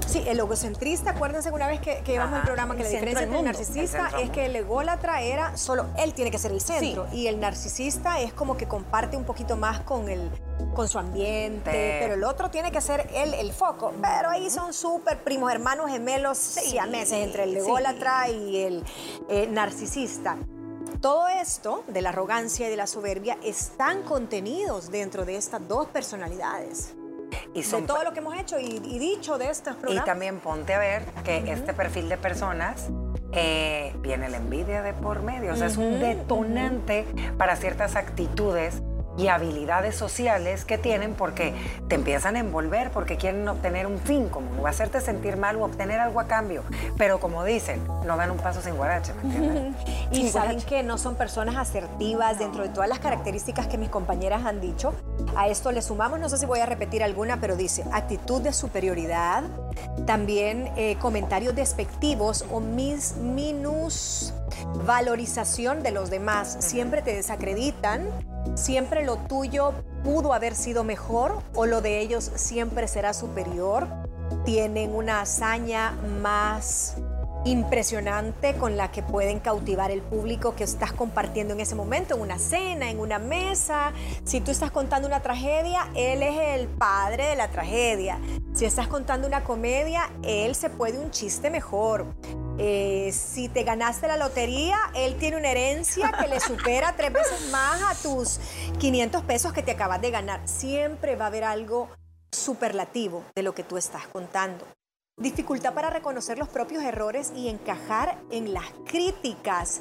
Sí, 0.06 0.24
el 0.26 0.38
egocentrista. 0.38 1.10
Acuérdense 1.10 1.48
que 1.48 1.54
una 1.54 1.68
vez 1.68 1.80
que, 1.80 2.02
que 2.02 2.12
llevamos 2.12 2.38
el 2.38 2.44
programa 2.44 2.76
que 2.76 2.82
la 2.82 2.88
diferencia 2.88 3.24
entre 3.24 3.38
el 3.38 3.44
narcisista 3.44 4.10
es 4.20 4.30
que 4.30 4.46
el 4.46 4.56
ególatra 4.56 5.22
era 5.22 5.56
solo 5.56 5.86
él 5.98 6.14
tiene 6.14 6.30
que 6.30 6.38
ser 6.38 6.52
el 6.52 6.60
centro. 6.60 7.06
Y 7.12 7.26
el 7.26 7.40
narcisista 7.40 8.20
es 8.20 8.32
como 8.32 8.56
que 8.56 8.66
comparte 8.66 9.16
un 9.16 9.24
poquito 9.24 9.56
más 9.56 9.80
con 9.80 10.08
el 10.08 10.30
con 10.74 10.88
su 10.88 10.98
ambiente, 10.98 11.98
pero 12.00 12.14
el 12.14 12.24
otro 12.24 12.50
tiene 12.50 12.72
que 12.72 12.80
ser 12.80 13.08
él 13.14 13.34
el 13.34 13.52
foco. 13.52 13.92
Pero 14.00 14.30
ahí 14.30 14.50
son 14.50 14.72
súper 14.72 15.22
primos 15.22 15.52
hermanos 15.52 15.90
gemelos 15.90 16.38
sí, 16.38 16.78
a 16.78 16.86
meses 16.86 17.18
entre 17.18 17.44
el 17.44 17.56
ególatra 17.56 18.28
y 18.28 18.56
el 18.58 18.84
eh, 19.28 19.46
narcisista. 19.46 20.36
Todo 21.00 21.28
esto 21.28 21.84
de 21.88 22.00
la 22.00 22.10
arrogancia 22.10 22.66
y 22.66 22.70
de 22.70 22.76
la 22.76 22.86
soberbia 22.86 23.36
están 23.42 24.02
contenidos 24.02 24.90
dentro 24.90 25.24
de 25.24 25.36
estas 25.36 25.66
dos 25.68 25.86
personalidades. 25.88 26.94
Y 27.52 27.62
de 27.62 27.82
todo 27.82 28.04
lo 28.04 28.12
que 28.12 28.20
hemos 28.20 28.36
hecho 28.36 28.58
y, 28.58 28.78
dicho 28.78 29.38
de 29.38 29.50
estos 29.50 29.76
programas. 29.76 30.04
Y 30.04 30.06
también 30.06 30.40
ponte 30.40 30.74
a 30.74 30.78
ver 30.78 31.04
que 31.24 31.52
este 31.52 31.72
perfil 31.72 32.08
de 32.08 32.16
personas 32.16 32.88
eh, 33.32 33.92
viene 33.98 34.28
la 34.28 34.38
envidia 34.38 34.82
de 34.82 34.92
por 34.92 35.22
medio. 35.22 35.52
O 35.52 35.56
sea, 35.56 35.66
es 35.66 35.76
un 35.76 36.00
detonante 36.00 37.04
para 37.36 37.56
ciertas 37.56 37.96
actitudes 37.96 38.82
y 39.16 39.28
habilidades 39.28 39.94
sociales 39.94 40.64
que 40.64 40.78
tienen 40.78 41.14
porque 41.14 41.54
te 41.88 41.94
empiezan 41.94 42.36
a 42.36 42.40
envolver, 42.40 42.90
porque 42.90 43.16
quieren 43.16 43.46
obtener 43.48 43.86
un 43.86 43.98
fin 43.98 44.28
común 44.28 44.58
o 44.60 44.66
hacerte 44.66 45.00
sentir 45.00 45.36
mal 45.36 45.56
o 45.56 45.64
obtener 45.64 46.00
algo 46.00 46.20
a 46.20 46.26
cambio. 46.26 46.62
Pero 46.96 47.20
como 47.20 47.44
dicen, 47.44 47.80
no 48.04 48.16
dan 48.16 48.30
un 48.30 48.38
paso 48.38 48.60
sin 48.60 48.76
guarache, 48.76 49.12
¿me 49.14 49.22
entiendes? 49.22 49.74
y 50.10 50.28
saben 50.28 50.60
que 50.60 50.82
no 50.82 50.98
son 50.98 51.14
personas 51.14 51.56
asertivas 51.56 52.38
dentro 52.38 52.62
de 52.62 52.68
todas 52.68 52.88
las 52.88 52.98
características 52.98 53.66
que 53.66 53.78
mis 53.78 53.88
compañeras 53.88 54.44
han 54.44 54.60
dicho. 54.60 54.94
A 55.36 55.48
esto 55.48 55.72
le 55.72 55.82
sumamos, 55.82 56.18
no 56.20 56.28
sé 56.28 56.38
si 56.38 56.46
voy 56.46 56.60
a 56.60 56.66
repetir 56.66 57.02
alguna, 57.02 57.40
pero 57.40 57.56
dice 57.56 57.84
actitud 57.92 58.42
de 58.42 58.52
superioridad, 58.52 59.44
también 60.06 60.70
eh, 60.76 60.96
comentarios 61.00 61.54
despectivos 61.54 62.44
o 62.50 62.60
mis 62.60 63.16
minus 63.16 64.34
valorización 64.86 65.82
de 65.82 65.90
los 65.90 66.10
demás. 66.10 66.56
Siempre 66.60 67.02
te 67.02 67.14
desacreditan, 67.14 68.08
siempre 68.54 69.04
lo 69.04 69.16
tuyo 69.16 69.72
pudo 70.02 70.34
haber 70.34 70.54
sido 70.54 70.84
mejor 70.84 71.42
o 71.54 71.66
lo 71.66 71.80
de 71.80 72.00
ellos 72.00 72.30
siempre 72.34 72.88
será 72.88 73.14
superior. 73.14 73.88
Tienen 74.44 74.94
una 74.94 75.22
hazaña 75.22 75.92
más 76.22 76.96
impresionante 77.44 78.54
con 78.54 78.76
la 78.76 78.90
que 78.90 79.02
pueden 79.02 79.38
cautivar 79.38 79.90
el 79.90 80.00
público 80.00 80.54
que 80.54 80.64
estás 80.64 80.92
compartiendo 80.92 81.54
en 81.54 81.60
ese 81.60 81.74
momento, 81.74 82.14
en 82.14 82.22
una 82.22 82.38
cena, 82.38 82.90
en 82.90 83.00
una 83.00 83.18
mesa. 83.18 83.92
Si 84.24 84.40
tú 84.40 84.50
estás 84.50 84.70
contando 84.70 85.06
una 85.06 85.20
tragedia, 85.20 85.88
él 85.94 86.22
es 86.22 86.60
el 86.60 86.68
padre 86.68 87.26
de 87.26 87.36
la 87.36 87.48
tragedia. 87.48 88.18
Si 88.54 88.64
estás 88.64 88.86
contando 88.86 89.26
una 89.26 89.42
comedia, 89.42 90.08
él 90.22 90.54
se 90.54 90.70
puede 90.70 91.00
un 91.00 91.10
chiste 91.10 91.50
mejor. 91.50 92.06
Eh, 92.56 93.10
si 93.12 93.48
te 93.48 93.64
ganaste 93.64 94.06
la 94.06 94.16
lotería, 94.16 94.78
él 94.94 95.16
tiene 95.16 95.36
una 95.36 95.50
herencia 95.50 96.12
que 96.12 96.28
le 96.28 96.38
supera 96.38 96.94
tres 96.96 97.12
veces 97.12 97.50
más 97.50 97.82
a 97.82 98.00
tus 98.00 98.38
500 98.78 99.24
pesos 99.24 99.52
que 99.52 99.64
te 99.64 99.72
acabas 99.72 100.00
de 100.00 100.12
ganar. 100.12 100.40
Siempre 100.46 101.16
va 101.16 101.24
a 101.24 101.28
haber 101.28 101.42
algo 101.42 101.88
superlativo 102.30 103.24
de 103.34 103.42
lo 103.42 103.56
que 103.56 103.64
tú 103.64 103.76
estás 103.76 104.06
contando 104.06 104.64
dificultad 105.16 105.74
para 105.74 105.90
reconocer 105.90 106.38
los 106.38 106.48
propios 106.48 106.82
errores 106.82 107.32
y 107.36 107.48
encajar 107.48 108.20
en 108.30 108.52
las 108.52 108.64
críticas 108.84 109.80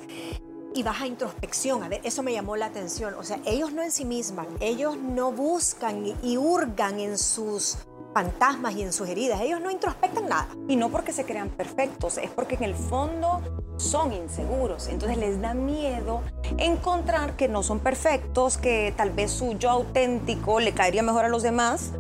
y 0.76 0.84
baja 0.84 1.08
introspección. 1.08 1.84
A 1.84 1.90
ver, 1.90 2.02
eso 2.04 2.24
me 2.24 2.34
llamó 2.34 2.56
la 2.56 2.68
atención. 2.68 3.14
O 3.16 3.24
sea, 3.24 3.40
ellos 3.46 3.72
no 3.74 3.82
en 3.82 3.92
sí 3.92 4.06
mismas, 4.06 4.48
ellos 4.60 4.98
no 4.98 5.32
buscan 5.32 6.06
y 6.22 6.38
hurgan 6.38 7.00
en 7.00 7.18
sus 7.18 7.78
fantasmas 8.14 8.76
y 8.76 8.84
en 8.84 8.94
sus 8.94 9.08
heridas. 9.10 9.42
Ellos 9.42 9.60
no 9.62 9.72
introspectan 9.72 10.28
nada. 10.28 10.48
Y 10.68 10.76
no 10.76 10.90
porque 10.90 11.12
se 11.12 11.26
crean 11.26 11.50
perfectos, 11.50 12.18
es 12.18 12.30
porque 12.30 12.56
en 12.56 12.64
el 12.64 12.76
fondo 12.76 13.42
son 13.78 14.14
inseguros. 14.14 14.88
Entonces 14.88 15.18
les 15.18 15.42
da 15.42 15.54
miedo 15.54 16.22
encontrar 16.58 17.36
que 17.36 17.48
no 17.48 17.64
son 17.64 17.80
perfectos, 17.80 18.58
que 18.58 18.94
tal 18.96 19.12
vez 19.12 19.32
su 19.32 19.58
yo 19.58 19.70
auténtico 19.70 20.60
le 20.60 20.74
caería 20.74 21.04
mejor 21.04 21.26
a 21.26 21.30
los 21.30 21.44
demás, 21.44 21.94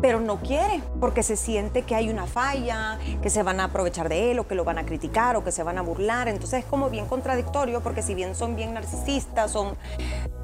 pero 0.00 0.20
no 0.20 0.36
quiere 0.36 0.80
porque 1.00 1.22
se 1.22 1.36
siente 1.36 1.82
que 1.82 1.94
hay 1.94 2.08
una 2.08 2.26
falla, 2.26 2.98
que 3.22 3.30
se 3.30 3.42
van 3.42 3.60
a 3.60 3.64
aprovechar 3.64 4.08
de 4.08 4.30
él 4.30 4.38
o 4.38 4.46
que 4.46 4.54
lo 4.54 4.64
van 4.64 4.78
a 4.78 4.86
criticar 4.86 5.36
o 5.36 5.44
que 5.44 5.52
se 5.52 5.62
van 5.62 5.78
a 5.78 5.82
burlar. 5.82 6.28
Entonces 6.28 6.60
es 6.60 6.64
como 6.64 6.90
bien 6.90 7.06
contradictorio 7.06 7.80
porque 7.80 8.02
si 8.02 8.14
bien 8.14 8.34
son 8.34 8.56
bien 8.56 8.74
narcisistas, 8.74 9.50
son 9.50 9.76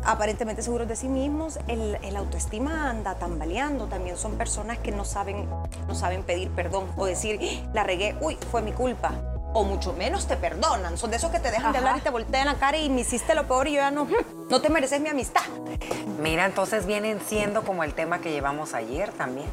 aparentemente 0.05 0.63
seguros 0.63 0.89
de 0.89 0.97
sí 0.97 1.09
mismos, 1.09 1.59
el, 1.69 2.17
autoestima 2.17 2.91
anda 2.91 3.15
tambaleando. 3.17 3.87
También 3.87 4.17
son 4.17 4.37
personas 4.37 4.79
que 4.79 4.93
no 4.93 5.05
saben, 5.05 5.49
no 5.89 5.95
saben 5.95 6.23
pedir 6.23 6.51
perdón 6.51 6.87
o 6.97 7.07
decir, 7.07 7.41
la 7.73 7.85
regué, 7.85 8.17
uy, 8.21 8.37
fue 8.51 8.63
mi 8.63 8.73
culpa 8.73 9.34
o 9.55 9.65
mucho 9.65 9.95
menos 9.95 10.27
te 10.27 10.37
perdonan. 10.37 10.99
Son 10.99 11.11
de 11.11 11.17
esos 11.17 11.31
que 11.31 11.39
te 11.39 11.51
dejan 11.51 11.73
de 11.73 11.79
hablar 11.79 11.97
y 11.97 12.01
te 12.01 12.11
voltean 12.11 12.47
la 12.47 12.55
cara 12.55 12.77
y 12.77 12.91
me 12.91 13.01
hiciste 13.01 13.35
lo 13.35 13.47
peor 13.47 13.69
y 13.69 13.73
yo 13.73 13.77
ya 13.77 13.91
no, 13.91 14.07
no 14.51 14.61
te 14.61 14.69
mereces 14.69 15.01
mi 15.01 15.09
amistad. 15.09 15.43
Mira, 16.21 16.45
entonces 16.45 16.85
vienen 16.87 17.21
siendo 17.21 17.63
como 17.63 17.85
el 17.85 17.95
tema 17.95 18.21
que 18.21 18.31
llevamos 18.31 18.75
ayer 18.75 19.11
también. 19.13 19.49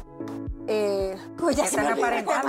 Eh, 0.68 1.16
pues 1.38 1.56
ya 1.56 1.64
están 1.64 1.86
aparentando. 1.86 2.48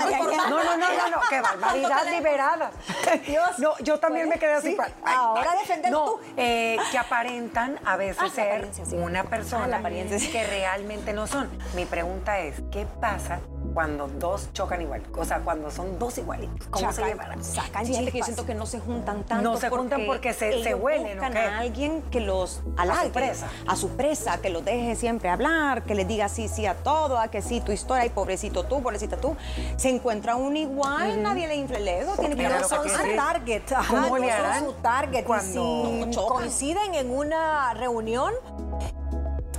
No, 0.50 0.64
no, 0.64 0.78
no, 0.78 0.78
no, 0.78 1.10
no, 1.10 1.18
qué 1.30 1.42
barbaridad 1.42 2.10
liberada. 2.12 2.72
Dios. 3.28 3.60
No, 3.60 3.78
yo 3.80 4.00
también 4.00 4.30
me 4.30 4.38
quedé 4.38 4.54
así. 4.54 4.78
Ahora 5.04 5.56
defender 5.60 5.92
tú. 5.92 6.20
Eh, 6.38 6.78
que 6.92 6.98
aparentan 6.98 7.80
a 7.86 7.98
veces 7.98 8.24
ah, 8.24 8.30
ser 8.30 8.70
una 8.94 9.24
persona 9.24 9.82
ah, 9.84 9.90
que 9.90 10.48
realmente 10.48 11.14
no 11.14 11.28
son. 11.28 11.50
Mi 11.76 11.86
pregunta 11.86 12.40
es, 12.40 12.62
¿qué 12.72 12.86
pasa 13.00 13.40
cuando 13.74 14.08
dos 14.08 14.51
chocan 14.53 14.82
igual, 14.82 15.01
o 15.18 15.25
sea, 15.25 15.39
cuando 15.39 15.72
son 15.72 15.98
dos 16.00 16.18
igualitos, 16.18 16.68
¿cómo 16.68 16.92
se 16.92 17.03
llevan? 17.03 17.44
Sacan 17.44 17.86
sí, 17.86 17.94
yo 17.94 18.24
siento 18.24 18.46
que 18.46 18.53
no 18.53 18.65
se 18.65 18.80
juntan 18.80 19.24
tanto. 19.24 19.51
No 19.51 19.58
se 19.58 19.70
juntan 19.70 20.06
porque 20.06 20.34
se, 20.34 20.63
se 20.63 20.75
huelen, 20.75 21.18
buscan 21.18 21.38
a 21.38 21.60
alguien 21.60 22.01
que 22.12 22.20
los 22.20 22.62
a 22.77 23.03
su 23.03 23.12
presa. 23.12 23.48
A 23.68 23.75
su 23.75 23.89
presa, 23.89 24.42
que 24.42 24.50
los 24.50 24.63
deje 24.63 24.96
siempre 24.96 25.30
hablar, 25.30 25.84
que 25.84 25.96
les 25.96 26.08
diga 26.08 26.30
sí, 26.30 26.48
sí 26.48 26.65
a 26.65 26.75
todo, 26.75 27.18
a 27.18 27.30
que 27.30 27.42
sí, 27.42 27.62
tu 27.62 27.72
historia, 27.72 28.06
y 28.06 28.10
pobrecito 28.10 28.63
tú, 28.63 28.82
pobrecita 28.82 29.18
tú. 29.18 29.36
Se 29.77 29.89
encuentra 29.89 30.36
un 30.36 30.56
igual, 30.56 31.22
nadie 31.22 31.48
le 31.48 31.56
infla 31.56 31.77
el 31.77 31.88
ego, 31.88 32.15
tiene 32.18 32.36
que 32.36 32.50
no 32.50 32.68
son 32.68 32.88
su 32.88 33.15
target. 33.15 33.63
¿Cómo 33.89 34.15
harán? 34.15 34.65
su 34.65 34.74
target. 34.74 35.25
Cuando 35.25 36.08
si 36.12 36.15
coinciden 36.15 36.94
en 36.96 37.10
una 37.10 37.74
reunión, 37.74 38.34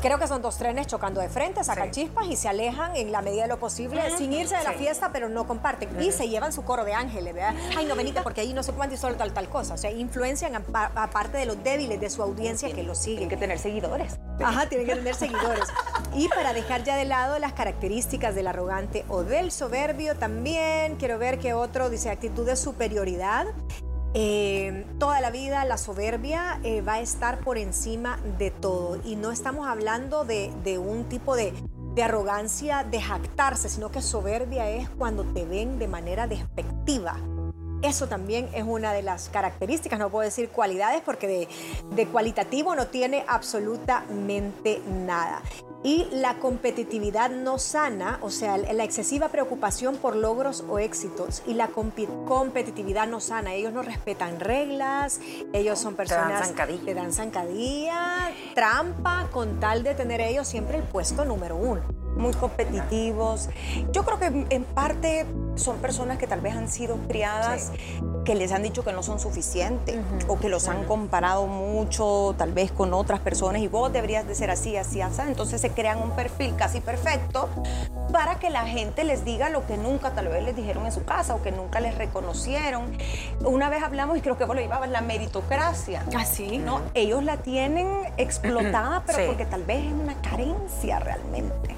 Creo 0.04 0.18
que 0.18 0.26
son 0.26 0.42
dos 0.42 0.58
trenes 0.58 0.87
chocando 0.87 1.23
de 1.23 1.30
frente, 1.30 1.64
sacan 1.64 1.90
chispas 1.90 2.26
y 2.26 2.37
se 2.37 2.46
alejan 2.46 2.94
en 2.94 3.11
la 3.11 3.23
medida 3.23 3.44
de 3.44 3.49
lo 3.49 3.58
posible, 3.58 4.02
sin 4.18 4.34
irse 4.34 4.54
de 4.54 4.62
la 4.62 4.75
fiesta, 4.75 5.08
pero 5.14 5.30
no 5.30 5.46
comparten. 5.46 5.99
Y 5.99 6.12
se 6.12 6.28
llevan 6.28 6.52
su 6.52 6.62
coro 6.62 6.84
de 6.84 6.92
ángeles, 6.92 7.32
¿verdad? 7.32 7.54
Ay, 7.75 7.87
no, 7.87 7.96
venite 7.96 8.20
porque 8.20 8.42
ahí 8.42 8.52
no 8.52 8.62
sé 8.62 8.73
cuánto 8.73 8.96
y 8.96 8.99
solo 8.99 9.16
tal, 9.16 9.32
tal 9.32 9.49
cosa. 9.49 9.73
O 9.73 9.76
sea, 9.78 9.90
influencian 9.90 10.62
aparte 10.75 11.38
de 11.38 11.46
los 11.46 11.64
débiles 11.64 11.99
de 11.99 12.11
su 12.11 12.23
audiencia 12.23 12.70
que 12.70 12.82
lo 12.82 12.94
siguen. 12.94 13.20
Tienen 13.20 13.30
que 13.30 13.37
tener 13.38 13.58
seguidores. 13.58 14.18
Ajá, 14.44 14.68
tienen 14.68 14.87
que 14.87 14.94
tener 14.96 15.14
seguidores. 15.14 15.64
Y 16.14 16.28
para 16.28 16.52
dejar 16.52 16.84
ya 16.84 16.96
de 16.96 17.06
lado 17.06 17.38
las 17.38 17.54
características 17.54 18.34
del 18.34 18.46
arrogante 18.46 19.06
o 19.08 19.23
del 19.23 19.50
soberbio, 19.52 20.16
también 20.16 20.96
quiero 20.96 21.18
ver 21.18 21.38
que 21.38 21.54
otro 21.54 21.88
dice 21.88 22.11
actitud 22.11 22.44
de 22.44 22.56
superioridad. 22.56 23.46
Eh, 24.16 24.87
toda 25.00 25.21
la 25.21 25.33
vida 25.33 25.64
la 25.64 25.76
soberbia 25.76 26.61
eh, 26.62 26.83
va 26.83 26.94
a 26.94 27.00
estar 27.00 27.40
por 27.40 27.59
encima 27.59 28.21
de 28.38 28.52
todo. 28.52 29.00
Y 29.04 29.16
no 29.16 29.33
estamos 29.33 29.66
hablando 29.66 30.25
de, 30.25 30.78
un 30.78 31.04
tipo 31.09 31.35
de, 31.35 31.52
de, 31.94 32.02
arrogancia 32.04 32.85
de 32.85 33.00
jactarse, 33.00 33.68
sino 33.68 33.90
que 33.90 34.00
soberbia 34.00 34.71
es 34.71 34.88
cuando 34.88 35.25
te 35.25 35.44
ven 35.44 35.80
de 35.80 35.88
manera 35.88 36.28
despectiva. 36.28 37.16
Eso 37.83 38.06
también 38.06 38.49
es 38.54 38.62
una 38.62 38.92
de 38.92 39.02
las 39.02 39.28
características, 39.28 39.99
no 39.99 40.09
puedo 40.11 40.25
decir 40.25 40.49
cualidades 40.49 41.02
porque 41.04 41.26
de, 41.26 41.49
de 41.94 42.06
cualitativo 42.06 42.75
no 42.76 42.87
tiene 42.87 43.25
absolutamente 43.26 44.80
nada 44.87 45.42
y 45.85 46.09
la 46.11 46.38
competitividad 46.38 47.31
no 47.31 47.59
sana, 47.59 48.19
o 48.23 48.31
sea, 48.31 48.57
la 48.57 48.85
excesiva 48.85 49.29
preocupación 49.29 49.97
por 49.97 50.17
logros 50.17 50.64
o 50.67 50.79
éxitos 50.79 51.43
y 51.47 51.53
la 51.53 51.69
competitividad 51.69 53.07
no 53.07 53.21
sana. 53.21 53.53
Ellos 53.53 53.73
no 53.75 53.83
respetan 53.83 54.41
reglas, 54.41 55.21
ellos 55.53 55.79
son 55.79 55.95
personas 55.95 56.53
que 56.85 56.95
dan 56.95 57.12
zancadilla, 57.12 58.33
trampa, 58.55 59.29
con 59.31 59.61
tal 59.61 59.83
de 59.83 59.95
tener 59.95 60.23
ellos 60.23 60.49
siempre 60.49 60.79
el 60.79 60.85
puesto 60.85 61.26
número 61.26 61.57
uno 61.57 61.83
muy 62.17 62.33
competitivos. 62.33 63.49
Yo 63.93 64.05
creo 64.05 64.19
que 64.19 64.47
en 64.50 64.64
parte 64.64 65.26
son 65.56 65.78
personas 65.78 66.18
que 66.18 66.26
tal 66.26 66.40
vez 66.40 66.54
han 66.54 66.68
sido 66.68 66.96
criadas 67.08 67.73
que 68.25 68.34
les 68.34 68.52
han 68.52 68.62
dicho 68.62 68.82
que 68.82 68.92
no 68.92 69.02
son 69.02 69.20
suficientes 69.20 69.99
o 70.28 70.38
que 70.38 70.49
los 70.49 70.68
han 70.68 70.84
comparado 70.84 71.46
mucho 71.46 72.34
tal 72.38 72.52
vez 72.52 72.73
con 72.73 72.94
otras 72.94 73.20
personas 73.20 73.61
y 73.62 73.68
vos 73.68 73.92
deberías 73.92 74.26
de 74.26 74.34
ser 74.34 74.50
así, 74.50 74.76
así, 74.76 75.00
así. 75.00 75.20
Entonces 75.26 75.61
se 75.61 75.70
crean 75.70 76.02
un 76.02 76.11
perfil 76.12 76.54
casi 76.56 76.80
perfecto 76.80 77.49
para 78.12 78.38
que 78.38 78.49
la 78.49 78.64
gente 78.64 79.04
les 79.04 79.25
diga 79.25 79.50
lo 79.50 79.66
que 79.66 79.76
nunca 79.76 80.12
tal 80.12 80.28
vez 80.28 80.42
les 80.44 80.54
dijeron 80.56 80.87
en 80.87 80.92
su 80.92 81.04
casa 81.04 81.34
o 81.34 81.42
que 81.42 81.50
nunca 81.50 81.80
les 81.80 81.99
reconocieron. 81.99 82.96
Una 83.44 83.68
vez 83.68 83.82
hablamos 83.82 84.16
y 84.16 84.20
creo 84.20 84.38
que 84.38 84.44
vos 84.44 84.54
lo 84.54 84.62
llevabas, 84.62 84.88
la 84.88 85.00
meritocracia. 85.00 86.04
Así. 86.16 86.58
¿no? 86.58 86.80
Ellos 86.94 87.25
la 87.25 87.38
tienen 87.38 87.88
explotada, 88.16 89.02
pero 89.04 89.26
porque 89.26 89.44
tal 89.46 89.64
vez 89.64 89.84
es 89.84 89.92
una 89.92 90.14
carencia 90.23 91.00
realmente. 91.00 91.76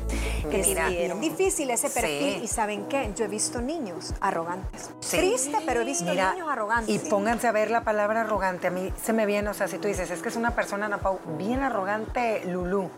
Que 0.51 0.61
es 0.61 1.21
difícil 1.21 1.71
ese 1.71 1.91
perfil. 1.91 2.43
¿Y 2.43 2.47
saben 2.47 2.85
qué? 2.87 3.11
Yo 3.17 3.25
he 3.25 3.29
visto 3.29 3.61
niños 3.67 4.15
arrogantes. 4.21 4.91
Triste, 5.11 5.59
pero 5.67 5.81
he 5.83 5.85
visto 5.85 6.05
niños 6.05 6.49
arrogantes. 6.51 6.95
Y 6.95 6.99
pónganse 7.11 7.49
a 7.49 7.53
ver 7.53 7.71
la 7.71 7.85
palabra 7.85 8.23
arrogante. 8.23 8.69
A 8.69 8.71
mí 8.71 8.93
se 9.03 9.13
me 9.13 9.27
viene, 9.27 9.49
o 9.49 9.55
sea, 9.55 9.69
si 9.69 9.79
tú 9.79 9.89
dices, 9.89 10.11
es 10.11 10.23
que 10.23 10.29
es 10.29 10.37
una 10.37 10.53
persona, 10.53 10.87
Ana 10.87 11.01
bien 11.37 11.63
arrogante, 11.63 12.43
Lulú. 12.47 12.91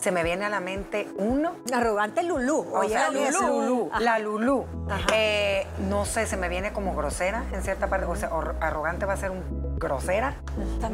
Se 0.00 0.12
me 0.12 0.22
viene 0.22 0.44
a 0.44 0.48
la 0.48 0.60
mente 0.60 1.08
uno. 1.16 1.56
Arrogante 1.72 2.22
Lulú. 2.22 2.66
Oye, 2.72 2.94
la 2.94 3.10
Lulú. 3.10 3.90
La 3.98 4.18
Lulú. 4.18 4.66
Eh, 5.12 5.66
no 5.88 6.04
sé, 6.04 6.26
se 6.26 6.36
me 6.36 6.48
viene 6.48 6.72
como 6.72 6.94
grosera 6.94 7.44
en 7.52 7.62
cierta 7.62 7.88
parte. 7.88 8.06
O 8.06 8.16
sea, 8.16 8.30
arrogante 8.60 9.06
va 9.06 9.14
a 9.14 9.16
ser 9.16 9.30
un 9.30 9.78
grosera. 9.78 10.36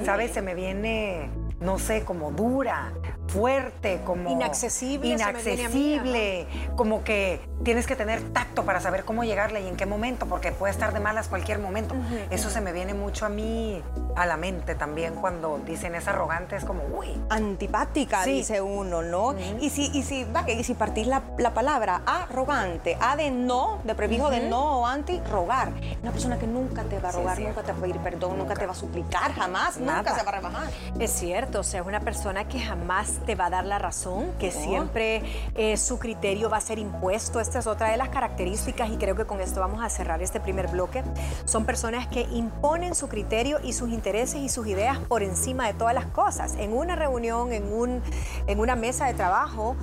¿Sabes? 0.05 0.33
Se 0.33 0.43
me 0.43 0.55
viene 0.55 1.31
no 1.61 1.79
sé, 1.79 2.05
como 2.05 2.31
dura, 2.31 2.93
fuerte, 3.27 4.01
como 4.05 4.31
inaccesible, 4.31 5.09
inaccesible, 5.09 6.47
como 6.77 7.03
que 7.03 7.41
tienes 7.65 7.87
que 7.87 7.97
tener 7.97 8.23
tacto 8.33 8.65
para 8.65 8.81
saber 8.81 9.05
cómo 9.05 9.25
llegarle 9.25 9.61
y 9.63 9.67
en 9.67 9.77
qué 9.77 9.87
momento, 9.87 10.27
porque 10.27 10.53
puede 10.53 10.73
estar 10.73 10.93
de 10.93 11.01
malas 11.01 11.29
cualquier 11.29 11.59
momento. 11.59 11.95
Eso 12.31 12.51
se 12.51 12.61
me 12.61 12.73
viene 12.73 12.95
mucho 12.95 13.27
a 13.27 13.29
mí 13.29 13.83
a 14.19 14.27
la 14.27 14.37
mente 14.37 14.75
también 14.75 15.15
cuando 15.15 15.61
dicen 15.65 15.95
es 15.95 16.09
arrogante, 16.09 16.57
es 16.57 16.65
como, 16.65 16.83
uy. 16.93 17.09
Antipática, 17.31 18.25
dice 18.25 18.61
uno, 18.61 19.03
¿no? 19.03 19.35
Y 19.61 19.71
si, 19.71 19.91
y 19.95 20.03
si, 20.03 20.27
y 20.49 20.65
si 20.65 20.75
partís 20.75 21.07
la, 21.07 21.23
palabra 21.55 22.03
arrogante, 22.05 22.97
a 23.01 23.17
de 23.17 23.31
no, 23.31 23.79
de 23.85 23.95
prefijo 23.95 24.29
de 24.29 24.49
no 24.49 24.81
o 24.81 24.87
anti, 24.87 25.21
rogar. 25.31 25.73
Una 26.03 26.11
persona 26.11 26.39
que 26.39 26.47
nunca 26.47 26.83
te 26.83 26.99
va 26.99 27.11
a 27.11 27.13
rogar, 27.13 27.39
nunca 27.39 27.63
te 27.63 27.73
va 27.73 27.79
a 27.79 27.81
pedir 27.81 27.99
perdón, 27.99 28.39
nunca, 28.39 28.55
te 28.55 28.67
va 28.67 28.73
a 28.73 28.75
suplicar, 28.75 29.33
jamás, 29.35 29.79
nunca 29.79 30.15
se 30.15 30.23
va 30.25 30.31
a 30.31 30.35
rebajar. 30.35 30.69
Es 30.99 31.13
cierto, 31.13 31.61
o 31.61 31.63
sea, 31.63 31.81
es 31.81 31.87
una 31.87 32.01
persona 32.01 32.49
que 32.49 32.59
jamás 32.59 33.19
te 33.25 33.35
va 33.35 33.47
a 33.47 33.51
dar 33.51 33.65
la 33.65 33.79
razón, 33.79 34.33
que 34.41 34.51
siempre 34.51 35.23
eh, 35.55 35.77
su 35.77 35.99
criterio 35.99 36.51
va 36.51 36.57
a 36.57 36.61
ser 36.61 36.79
impuesto. 36.79 37.41
Esta 37.41 37.61
es 37.61 37.67
otra 37.67 37.91
de 37.91 37.97
las 37.97 38.09
características 38.09 38.91
y 38.91 38.97
creo 38.97 39.15
que 39.15 39.27
con 39.27 39.41
esto 39.41 39.61
vamos 39.61 39.83
a 39.83 39.89
cerrar 39.89 40.23
este 40.23 40.41
primer 40.41 40.69
bloque. 40.69 41.05
Son 41.45 41.65
personas 41.65 42.09
que 42.09 42.23
imponen 42.33 42.95
su 42.95 43.09
criterio 43.09 43.59
y 43.63 43.73
sus 43.73 43.91
intereses 43.91 44.08
y 44.09 44.49
sus 44.49 44.67
ideas 44.67 44.99
por 44.99 45.23
encima 45.23 45.67
de 45.67 45.75
todas 45.75 45.95
las 45.95 46.07
cosas. 46.07 46.55
En 46.59 46.73
una 46.73 46.97
reunión, 46.97 47.53
en, 47.53 47.71
un, 47.71 48.03
en 48.47 48.59
una 48.59 48.75
mesa 48.75 49.07
de 49.07 49.15
trabajo, 49.15 49.77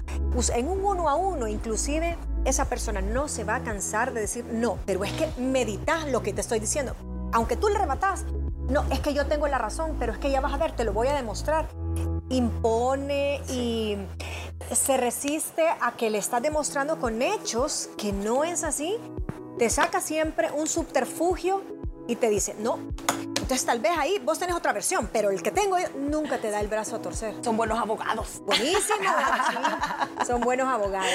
en 0.54 0.68
un 0.68 0.84
uno 0.84 1.10
a 1.10 1.16
uno, 1.16 1.48
inclusive 1.48 2.18
esa 2.44 2.66
persona 2.66 3.02
no 3.02 3.28
se 3.28 3.44
va 3.44 3.56
a 3.56 3.64
cansar 3.64 4.14
de 4.14 4.22
decir 4.22 4.44
no, 4.46 4.80
pero 4.86 5.04
es 5.04 5.12
que 5.14 5.30
meditas 5.40 6.08
lo 6.08 6.24
que 6.24 6.34
te 6.34 6.42
estoy 6.42 6.60
diciendo. 6.60 6.96
Aunque 7.34 7.56
tú 7.56 7.70
le 7.70 7.78
rebatas, 7.78 8.26
no, 8.68 8.84
es 8.92 9.00
que 9.00 9.14
yo 9.14 9.28
tengo 9.28 9.48
la 9.48 9.60
razón, 9.60 9.96
pero 10.00 10.12
es 10.12 10.18
que 10.18 10.32
ya 10.32 10.42
vas 10.42 10.54
a 10.54 10.58
ver, 10.58 10.76
te 10.76 10.84
lo 10.84 10.92
voy 10.92 11.08
a 11.08 11.14
demostrar. 11.14 11.70
Impone 12.30 13.42
y 13.50 13.96
se 14.72 14.98
resiste 14.98 15.68
a 15.82 15.92
que 15.92 16.10
le 16.10 16.18
estás 16.18 16.42
demostrando 16.42 17.00
con 17.00 17.22
hechos 17.22 17.90
que 17.96 18.12
no 18.12 18.44
es 18.44 18.64
así. 18.64 18.98
Te 19.60 19.70
saca 19.70 20.02
siempre 20.02 20.50
un 20.52 20.68
subterfugio 20.68 21.62
y 22.08 22.16
te 22.16 22.30
dice, 22.30 22.56
no, 22.60 22.80
entonces 23.46 23.68
tal 23.68 23.80
vez 23.80 23.92
ahí 23.96 24.18
vos 24.26 24.40
tenés 24.40 24.56
otra 24.56 24.74
versión, 24.74 25.08
pero 25.14 25.30
el 25.30 25.44
que 25.44 25.52
tengo 25.52 25.78
yo 25.78 25.86
nunca 25.96 26.40
te 26.40 26.50
da 26.50 26.62
el 26.62 26.68
brazo 26.68 26.96
a 26.96 27.00
torcer. 27.04 27.36
Son 27.44 27.56
buenos 27.56 27.78
abogados. 27.78 28.42
Buenísimo, 28.44 29.06
son 30.26 30.42
buenos 30.42 30.68
abogados. 30.68 31.12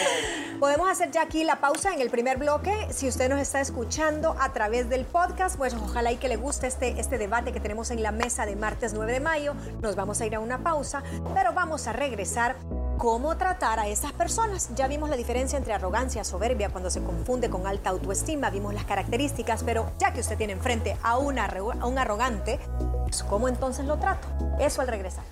Podemos 0.60 0.88
hacer 0.88 1.10
ya 1.10 1.22
aquí 1.22 1.42
la 1.42 1.60
pausa 1.60 1.92
en 1.92 2.00
el 2.00 2.08
primer 2.08 2.38
bloque. 2.38 2.86
Si 2.92 3.08
usted 3.08 3.28
nos 3.28 3.40
está 3.40 3.60
escuchando 3.60 4.36
a 4.38 4.52
través 4.52 4.88
del 4.88 5.06
podcast, 5.06 5.56
pues 5.56 5.74
ojalá 5.74 6.12
y 6.12 6.18
que 6.18 6.28
le 6.28 6.36
guste 6.36 6.68
este, 6.68 7.00
este 7.00 7.18
debate 7.18 7.52
que 7.52 7.58
tenemos 7.58 7.90
en 7.90 8.00
la 8.00 8.12
mesa 8.12 8.46
de 8.46 8.54
martes 8.54 8.94
9 8.94 9.10
de 9.10 9.18
mayo. 9.18 9.54
Nos 9.82 9.96
vamos 9.96 10.20
a 10.20 10.26
ir 10.26 10.36
a 10.36 10.38
una 10.38 10.62
pausa, 10.62 11.02
pero 11.34 11.52
vamos 11.52 11.88
a 11.88 11.92
regresar 11.92 12.54
cómo 13.00 13.34
tratar 13.38 13.80
a 13.80 13.88
esas 13.88 14.12
personas. 14.12 14.68
Ya 14.76 14.86
vimos 14.86 15.08
la 15.08 15.16
diferencia 15.16 15.56
entre 15.56 15.72
arrogancia, 15.72 16.22
soberbia, 16.22 16.68
cuando 16.68 16.90
se 16.90 17.02
confunde 17.02 17.48
con 17.48 17.66
alta 17.66 17.88
autoestima, 17.88 18.50
vimos 18.50 18.74
las 18.74 18.84
características, 18.84 19.62
pero 19.64 19.90
ya 19.98 20.12
que 20.12 20.20
usted 20.20 20.36
tiene 20.36 20.52
enfrente 20.52 20.98
a, 21.02 21.16
un 21.16 21.38
arrogante, 21.38 22.60
pues, 23.04 23.22
¿cómo 23.22 23.48
entonces 23.48 23.86
lo 23.86 23.98
trato? 23.98 24.28
Eso 24.58 24.82
al 24.82 24.88
regresar. 24.88 25.24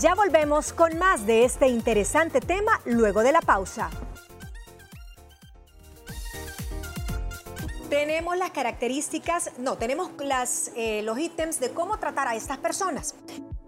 Ya 0.00 0.16
volvemos 0.16 0.72
con 0.72 0.98
más 0.98 1.24
de 1.24 1.44
este 1.44 1.68
interesante 1.68 2.40
tema 2.40 2.80
luego 2.84 3.22
de 3.22 3.30
la 3.30 3.40
pausa. 3.40 3.90
Tenemos 7.88 8.36
las 8.36 8.50
características, 8.50 9.52
no, 9.58 9.76
tenemos 9.76 10.10
eh, 10.74 11.02
los 11.04 11.16
ítems 11.16 11.60
de 11.60 11.70
cómo 11.70 11.96
tratar 11.98 12.26
a 12.26 12.34
estas 12.34 12.58
personas. 12.58 13.14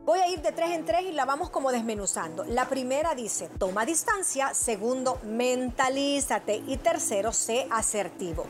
Voy 0.07 0.21
a 0.21 0.29
ir 0.29 0.41
de 0.41 0.53
tres 0.53 0.71
en 0.71 0.85
tres 0.85 1.03
y 1.03 1.11
la 1.11 1.25
vamos 1.25 1.51
como 1.51 1.73
desmenuzando. 1.73 2.45
La 2.45 2.69
primera 2.69 3.17
dice, 3.17 3.51
toma 3.59 3.85
distancia. 3.85 4.55
Segundo, 4.55 5.19
mentalízate. 5.25 6.63
Y 6.65 6.77
tercero, 6.77 7.33
sé 7.33 7.67
asertivo. 7.73 8.47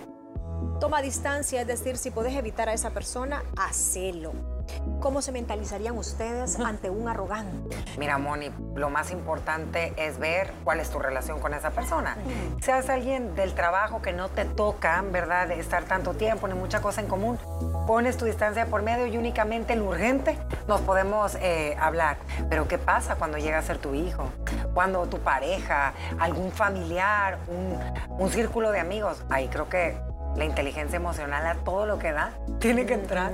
Toma 0.80 1.00
distancia, 1.00 1.62
es 1.62 1.66
decir, 1.66 1.96
si 1.96 2.10
puedes 2.10 2.34
evitar 2.34 2.68
a 2.68 2.74
esa 2.74 2.90
persona, 2.90 3.42
hacelo. 3.56 4.55
¿Cómo 5.00 5.22
se 5.22 5.32
mentalizarían 5.32 5.96
ustedes 5.96 6.58
ante 6.58 6.90
un 6.90 7.08
arrogante? 7.08 7.76
Mira, 7.98 8.18
Moni, 8.18 8.50
lo 8.74 8.90
más 8.90 9.10
importante 9.10 9.92
es 9.96 10.18
ver 10.18 10.52
cuál 10.64 10.80
es 10.80 10.90
tu 10.90 10.98
relación 10.98 11.38
con 11.40 11.54
esa 11.54 11.70
persona. 11.70 12.16
Si 12.60 12.70
es 12.70 12.88
alguien 12.88 13.34
del 13.34 13.54
trabajo 13.54 14.02
que 14.02 14.12
no 14.12 14.28
te 14.28 14.44
toca, 14.44 15.02
¿verdad?, 15.02 15.48
de 15.48 15.60
estar 15.60 15.84
tanto 15.84 16.14
tiempo 16.14 16.48
ni 16.48 16.54
mucha 16.54 16.80
cosa 16.80 17.00
en 17.00 17.06
común, 17.06 17.38
pones 17.86 18.16
tu 18.16 18.24
distancia 18.24 18.66
por 18.66 18.82
medio 18.82 19.06
y 19.06 19.16
únicamente 19.16 19.76
lo 19.76 19.84
urgente 19.84 20.38
nos 20.66 20.80
podemos 20.80 21.36
eh, 21.36 21.76
hablar. 21.80 22.18
Pero 22.48 22.66
¿qué 22.66 22.78
pasa 22.78 23.16
cuando 23.16 23.38
llega 23.38 23.58
a 23.58 23.62
ser 23.62 23.78
tu 23.78 23.94
hijo? 23.94 24.30
Cuando 24.74 25.06
tu 25.06 25.18
pareja, 25.20 25.92
algún 26.18 26.50
familiar, 26.50 27.38
un, 27.48 27.78
un 28.18 28.30
círculo 28.30 28.72
de 28.72 28.80
amigos. 28.80 29.22
Ahí 29.30 29.48
creo 29.48 29.68
que 29.68 29.96
la 30.36 30.44
inteligencia 30.44 30.96
emocional 30.96 31.46
a 31.46 31.54
todo 31.64 31.86
lo 31.86 31.98
que 31.98 32.12
da 32.12 32.32
tiene 32.58 32.86
que 32.86 32.94
entrar. 32.94 33.32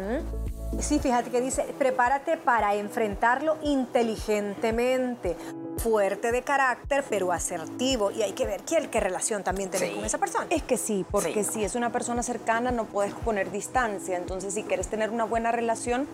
Sí, 0.81 0.99
fíjate 0.99 1.31
que 1.31 1.41
dice, 1.41 1.63
prepárate 1.79 2.37
para 2.37 2.75
enfrentarlo 2.75 3.57
inteligentemente, 3.63 5.37
fuerte 5.79 6.33
de 6.33 6.43
carácter, 6.43 7.05
pero 7.09 7.33
asertivo. 7.33 8.11
Y 8.11 8.23
hay 8.23 8.33
que 8.33 8.47
ver 8.47 8.63
qué, 8.63 8.89
qué 8.91 9.01
relación 9.01 9.45
también 9.45 9.71
tenés 9.71 9.95
con 9.95 10.05
esa 10.05 10.19
persona. 10.19 10.47
Es 10.51 10.63
que 10.63 10.77
sí, 10.77 11.05
porque 11.11 11.45
si 11.45 11.65
es 11.65 11.75
una 11.75 11.93
persona 11.93 12.23
cercana 12.23 12.71
no 12.71 12.87
puedes 12.87 13.15
poner 13.15 13.51
distancia. 13.51 14.17
Entonces, 14.17 14.55
si 14.55 14.65
quieres 14.65 14.89
tener 14.89 15.11
una 15.11 15.25
buena 15.25 15.53
relación, 15.53 16.09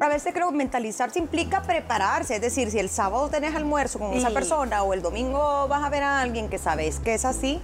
a 0.00 0.08
veces 0.08 0.32
creo 0.34 0.50
que 0.50 0.56
mentalizarse 0.56 1.18
implica 1.18 1.62
prepararse. 1.62 2.36
Es 2.36 2.40
decir, 2.40 2.70
si 2.70 2.78
el 2.78 2.88
sábado 2.88 3.28
tenés 3.28 3.54
almuerzo 3.54 3.98
con 3.98 4.12
esa 4.14 4.30
persona 4.30 4.82
o 4.82 4.94
el 4.94 5.02
domingo 5.02 5.68
vas 5.68 5.84
a 5.84 5.90
ver 5.90 6.02
a 6.02 6.20
alguien 6.20 6.48
que 6.48 6.58
sabes 6.58 6.98
que 6.98 7.14
es 7.14 7.24
así, 7.24 7.60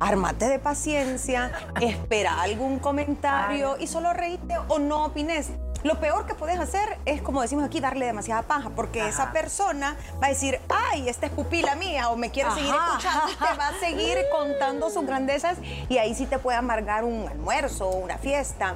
ármate 0.00 0.48
de 0.48 0.58
paciencia, 0.58 1.52
espera 1.80 2.40
algún 2.40 2.78
comentario 2.78 3.76
y 3.78 3.86
solo 3.86 4.12
reíte 4.12 4.56
o 4.68 4.78
no 4.78 5.06
opines. 5.06 5.50
Lo 5.84 6.00
peor 6.00 6.24
que 6.24 6.34
puedes 6.34 6.58
hacer 6.58 6.98
es, 7.04 7.20
como 7.20 7.42
decimos 7.42 7.62
aquí, 7.62 7.78
darle 7.78 8.06
demasiada 8.06 8.40
paja, 8.42 8.70
porque 8.70 9.06
esa 9.06 9.32
persona 9.32 9.96
va 10.20 10.28
a 10.28 10.30
decir, 10.30 10.58
ay, 10.70 11.10
esta 11.10 11.26
es 11.26 11.32
pupila 11.32 11.74
mía, 11.74 12.08
o 12.08 12.16
me 12.16 12.30
quiere 12.30 12.50
seguir 12.52 12.74
escuchando, 12.74 13.30
y 13.30 13.34
te 13.34 13.58
va 13.58 13.68
a 13.68 13.78
seguir 13.78 14.18
contando 14.32 14.88
sus 14.88 15.04
grandezas, 15.04 15.58
y 15.90 15.98
ahí 15.98 16.14
sí 16.14 16.24
te 16.24 16.38
puede 16.38 16.56
amargar 16.56 17.04
un 17.04 17.28
almuerzo 17.28 17.88
una 17.90 18.16
fiesta. 18.16 18.74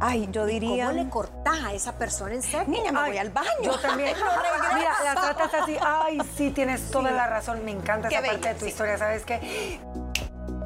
Ay, 0.00 0.28
yo 0.32 0.44
diría... 0.44 0.86
¿Cómo 0.86 0.98
le 1.00 1.08
cortás 1.08 1.64
a 1.64 1.74
esa 1.74 1.92
persona 1.92 2.34
en 2.34 2.42
serio? 2.42 2.66
Niña, 2.66 2.90
me 2.90 3.08
voy 3.08 3.18
al 3.18 3.30
baño. 3.30 3.48
Yo 3.62 3.78
también. 3.78 4.16
Mira, 4.74 4.92
la 5.04 5.14
tratas 5.14 5.62
así, 5.62 5.76
ay, 5.80 6.18
sí, 6.36 6.50
tienes 6.50 6.90
toda 6.90 7.12
la 7.12 7.28
razón, 7.28 7.64
me 7.64 7.70
encanta 7.70 8.08
esa 8.08 8.20
parte 8.20 8.48
de 8.48 8.54
tu 8.56 8.66
historia, 8.66 8.98
¿sabes 8.98 9.24
qué? 9.24 9.78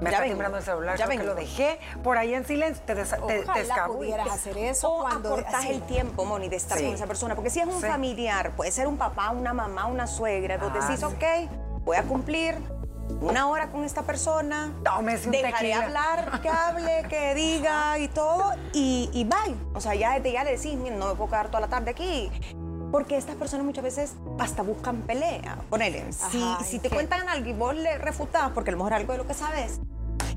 Me 0.00 0.10
ya 0.10 0.18
está 0.18 0.28
timbrando 0.28 0.58
el 0.58 0.64
celular, 0.64 0.98
ya 0.98 1.08
que 1.08 1.22
lo 1.22 1.34
dejé 1.34 1.78
por 2.02 2.18
ahí 2.18 2.34
en 2.34 2.44
silencio, 2.44 2.82
te, 2.84 2.94
des, 2.94 3.10
te, 3.10 3.44
pudieras 3.86 4.28
hacer 4.28 4.58
eso 4.58 4.92
o 4.92 5.02
cuando 5.02 5.34
acortas 5.34 5.64
el 5.66 5.82
tiempo, 5.82 6.24
Moni, 6.24 6.48
de 6.48 6.56
estar 6.56 6.78
con 6.78 6.92
esa 6.92 7.06
persona. 7.06 7.34
Porque 7.34 7.50
si 7.50 7.60
es 7.60 7.66
un 7.66 7.80
familiar, 7.80 8.52
puede 8.56 8.70
ser 8.72 8.86
un 8.86 8.96
papá, 8.96 9.30
una 9.30 9.52
mamá, 9.52 9.86
una 9.86 10.06
suegra, 10.06 10.58
tú 10.58 10.66
decís, 10.66 11.02
ah, 11.02 11.08
ok, 11.08 11.84
voy 11.84 11.96
a 11.96 12.02
cumplir 12.02 12.56
una 13.20 13.48
hora 13.48 13.68
con 13.68 13.84
esta 13.84 14.02
persona, 14.02 14.72
Tómese 14.84 15.26
un 15.26 15.32
dejaré 15.32 15.74
hablar, 15.74 16.40
que 16.40 16.48
hable, 16.48 17.04
que 17.08 17.34
diga 17.34 17.98
y 17.98 18.08
todo, 18.08 18.52
y, 18.72 19.10
y 19.12 19.24
bye. 19.24 19.56
O 19.74 19.80
sea, 19.80 19.94
ya, 19.94 20.18
ya 20.18 20.44
le 20.44 20.56
decís, 20.56 20.74
no 20.74 21.08
me 21.08 21.14
puedo 21.14 21.30
quedar 21.30 21.48
toda 21.48 21.60
la 21.60 21.68
tarde 21.68 21.90
aquí. 21.90 22.30
Porque 22.90 23.16
estas 23.16 23.36
personas 23.36 23.66
muchas 23.66 23.84
veces 23.84 24.14
hasta 24.38 24.62
buscan 24.62 25.02
pelea. 25.02 25.58
Ponele, 25.68 26.12
si, 26.12 26.42
si 26.64 26.78
te 26.78 26.88
cuentan 26.88 27.28
algo 27.28 27.48
y 27.48 27.52
vos 27.52 27.74
le 27.74 27.98
refutás, 27.98 28.50
porque 28.52 28.70
a 28.70 28.72
lo 28.72 28.78
mejor 28.78 28.94
algo 28.94 29.12
de 29.12 29.18
lo 29.18 29.26
que 29.26 29.34
sabes, 29.34 29.80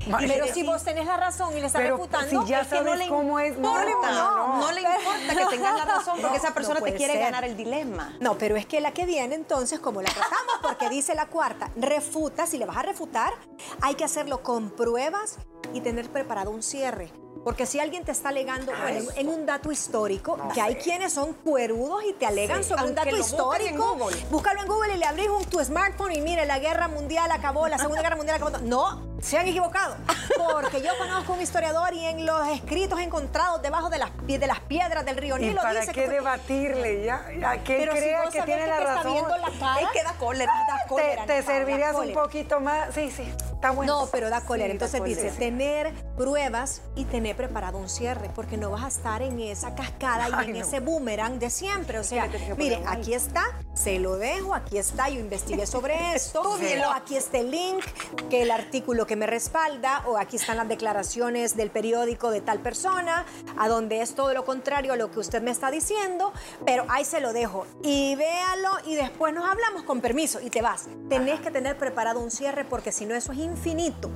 pero 0.06 0.46
si 0.52 0.62
vos 0.62 0.82
tenés 0.82 1.06
la 1.06 1.16
razón 1.16 1.56
y 1.56 1.60
le 1.60 1.66
estás 1.66 1.82
refutando, 1.82 2.42
si 2.42 2.48
ya 2.48 2.64
sabes 2.64 2.84
no 2.84 2.94
le 2.94 3.08
cómo 3.08 3.38
es, 3.38 3.58
no, 3.58 3.74
no, 3.84 4.56
no, 4.58 4.72
le 4.72 4.80
importa 4.80 5.36
que 5.36 5.56
tengas 5.56 5.76
la 5.76 5.84
razón 5.84 6.18
porque 6.20 6.36
esa 6.36 6.54
persona 6.54 6.80
te 6.80 6.94
quiere 6.94 7.18
ganar 7.18 7.44
el 7.44 7.56
dilema. 7.56 8.14
No, 8.20 8.38
pero 8.38 8.56
es 8.56 8.66
que 8.66 8.80
la 8.80 8.92
que 8.92 9.06
viene 9.06 9.34
entonces, 9.34 9.80
como 9.80 10.02
la 10.02 10.10
tratamos, 10.10 10.58
porque 10.62 10.88
dice 10.88 11.14
la 11.14 11.26
cuarta, 11.26 11.70
refuta, 11.76 12.46
si 12.46 12.58
le 12.58 12.66
vas 12.66 12.78
a 12.78 12.82
refutar, 12.82 13.32
hay 13.80 13.94
que 13.94 14.04
hacerlo 14.04 14.42
con 14.42 14.70
pruebas 14.70 15.38
y 15.72 15.80
tener 15.80 16.08
preparado 16.10 16.50
un 16.50 16.62
cierre. 16.62 17.12
Porque 17.44 17.64
si 17.64 17.80
alguien 17.80 18.04
te 18.04 18.12
está 18.12 18.28
alegando, 18.28 18.72
bueno, 18.82 19.10
en 19.16 19.28
un 19.28 19.46
dato 19.46 19.72
histórico, 19.72 20.38
que 20.52 20.60
hay 20.60 20.74
quienes 20.76 21.12
son 21.12 21.32
cuerudos 21.32 22.04
y 22.08 22.12
te 22.12 22.26
alegan 22.26 22.62
sobre 22.62 22.84
un 22.84 22.94
dato 22.94 23.16
histórico, 23.16 23.96
búscalo 24.30 24.60
en 24.60 24.68
Google 24.68 24.94
y 24.94 24.98
le 24.98 25.06
abrís 25.06 25.28
un, 25.28 25.44
tu 25.46 25.58
smartphone 25.64 26.12
y 26.12 26.20
mire, 26.20 26.44
la 26.44 26.58
guerra 26.58 26.88
mundial 26.88 27.30
acabó, 27.32 27.66
la 27.68 27.78
segunda 27.78 28.02
guerra 28.02 28.16
mundial 28.16 28.36
acabó. 28.36 28.58
No, 28.58 29.10
se 29.20 29.38
han 29.38 29.48
equivocado. 29.48 29.96
Porque 30.36 30.82
yo 30.82 30.96
conozco 30.98 31.32
un 31.32 31.40
historiador 31.40 31.94
y 31.94 32.04
en 32.04 32.26
los 32.26 32.48
escritos 32.48 33.00
encontrados 33.00 33.62
debajo 33.62 33.88
de 33.88 33.98
las, 33.98 34.10
de 34.26 34.46
las 34.46 34.60
piedras 34.60 35.04
del 35.04 35.16
río 35.16 35.38
Nilo 35.38 35.52
¿Y 35.52 35.56
para 35.56 35.86
qué 35.86 36.08
debatirle? 36.08 37.04
Ya, 37.04 37.26
ya 37.38 37.62
que 37.62 37.88
crea 37.88 38.22
que 38.30 38.42
tiene 38.42 38.66
la 38.66 38.80
razón. 38.80 39.28
La 39.28 39.50
cara, 39.58 39.80
es 39.80 39.88
que 39.92 40.02
da 40.02 40.12
cólera, 40.18 40.52
da 40.66 40.84
cólera. 40.88 41.26
Te, 41.26 41.42
servirías 41.42 41.94
un 41.96 42.12
poquito 42.12 42.60
más. 42.60 42.94
Sí, 42.94 43.10
sí, 43.10 43.24
está 43.60 43.72
bueno. 43.72 44.00
No, 44.00 44.08
pero 44.10 44.30
da 44.30 44.40
cólera. 44.40 44.72
Entonces 44.72 45.04
dice, 45.04 45.30
tener 45.32 45.92
pruebas 46.16 46.80
y 46.96 47.04
tener 47.04 47.36
preparado 47.36 47.76
un 47.76 47.90
cierre, 47.90 48.30
porque 48.34 48.56
no 48.56 48.70
vas 48.70 48.84
a 48.84 48.88
estar 48.88 49.20
en 49.20 49.38
esa 49.38 49.74
cascada 49.74 50.44
y 50.44 50.50
en 50.50 50.56
ese 50.56 50.80
boomerang 50.80 51.38
de 51.38 51.50
siempre. 51.50 51.98
O 51.98 52.04
sea, 52.04 52.28
mire, 52.56 52.82
aquí 52.86 53.12
está, 53.12 53.44
se 53.74 53.98
lo 53.98 54.16
dejo, 54.16 54.54
aquí 54.54 54.78
está, 54.78 55.10
yo 55.10 55.20
investigué 55.20 55.66
sobre 55.66 55.94
esto, 56.14 56.40
o 56.40 56.90
aquí 56.94 57.16
está 57.16 57.38
el 57.38 57.50
link, 57.50 57.84
que 58.30 58.42
el 58.42 58.50
artículo 58.50 59.06
que 59.06 59.16
me 59.16 59.26
respalda, 59.26 60.04
o 60.06 60.16
aquí 60.16 60.36
están 60.36 60.56
las 60.56 60.68
declaraciones 60.68 61.54
del 61.54 61.70
periódico 61.70 62.30
de 62.30 62.40
tal 62.40 62.60
persona, 62.60 63.26
a 63.58 63.68
donde 63.68 64.00
es 64.00 64.14
todo 64.14 64.32
lo 64.32 64.46
contrario 64.46 64.94
a 64.94 64.96
lo 64.96 65.10
que 65.10 65.18
usted 65.18 65.42
me 65.42 65.50
está 65.50 65.70
diciendo, 65.70 66.32
pero 66.64 66.86
ahí 66.88 67.04
se 67.04 67.20
lo 67.20 67.34
dejo. 67.34 67.66
Y 67.82 68.14
véalo 68.14 68.70
y 68.86 68.94
después 68.94 69.34
nos 69.34 69.46
hablamos 69.46 69.82
con 69.82 70.00
permiso 70.00 70.40
y 70.40 70.48
te 70.48 70.62
vas. 70.62 70.86
Tenés 71.10 71.40
que 71.40 71.50
tener 71.50 71.76
preparado 71.76 72.20
un 72.20 72.30
cierre 72.30 72.64
porque 72.64 72.90
si 72.90 73.04
no 73.04 73.14
eso 73.14 73.32
es 73.32 73.49
infinito. 73.50 74.10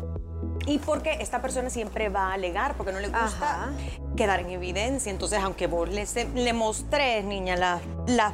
Y 0.67 0.79
porque 0.79 1.19
esta 1.21 1.43
persona 1.43 1.69
siempre 1.69 2.09
va 2.09 2.31
a 2.31 2.35
alegar, 2.35 2.75
porque 2.77 2.93
no 2.93 2.99
le 2.99 3.09
gusta 3.09 3.71
quedar 4.17 4.41
en 4.41 4.51
evidencia. 4.51 5.11
Entonces, 5.11 5.41
aunque 5.43 5.67
vos 5.67 5.89
le, 5.89 6.07
le 6.35 6.53
mostrés, 6.53 7.25
niña, 7.25 7.57
la, 7.57 7.81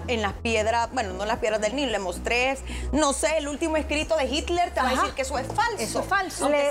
en 0.06 0.22
las 0.22 0.34
piedras, 0.34 0.90
bueno, 0.92 1.12
no 1.14 1.24
las 1.24 1.38
piedras 1.38 1.60
del 1.60 1.74
Nilo, 1.74 1.90
le 1.90 1.98
mostrés, 1.98 2.60
no 2.92 3.12
sé, 3.12 3.38
el 3.38 3.48
último 3.48 3.76
escrito 3.76 4.16
de 4.16 4.26
Hitler, 4.26 4.72
te 4.72 4.80
va 4.80 4.90
a 4.90 4.94
decir 4.94 5.12
que 5.14 5.22
eso 5.22 5.38
es 5.38 5.46
falso. 5.48 5.78
Eso 5.78 6.00
es 6.00 6.06
falso. 6.06 6.48
le, 6.48 6.70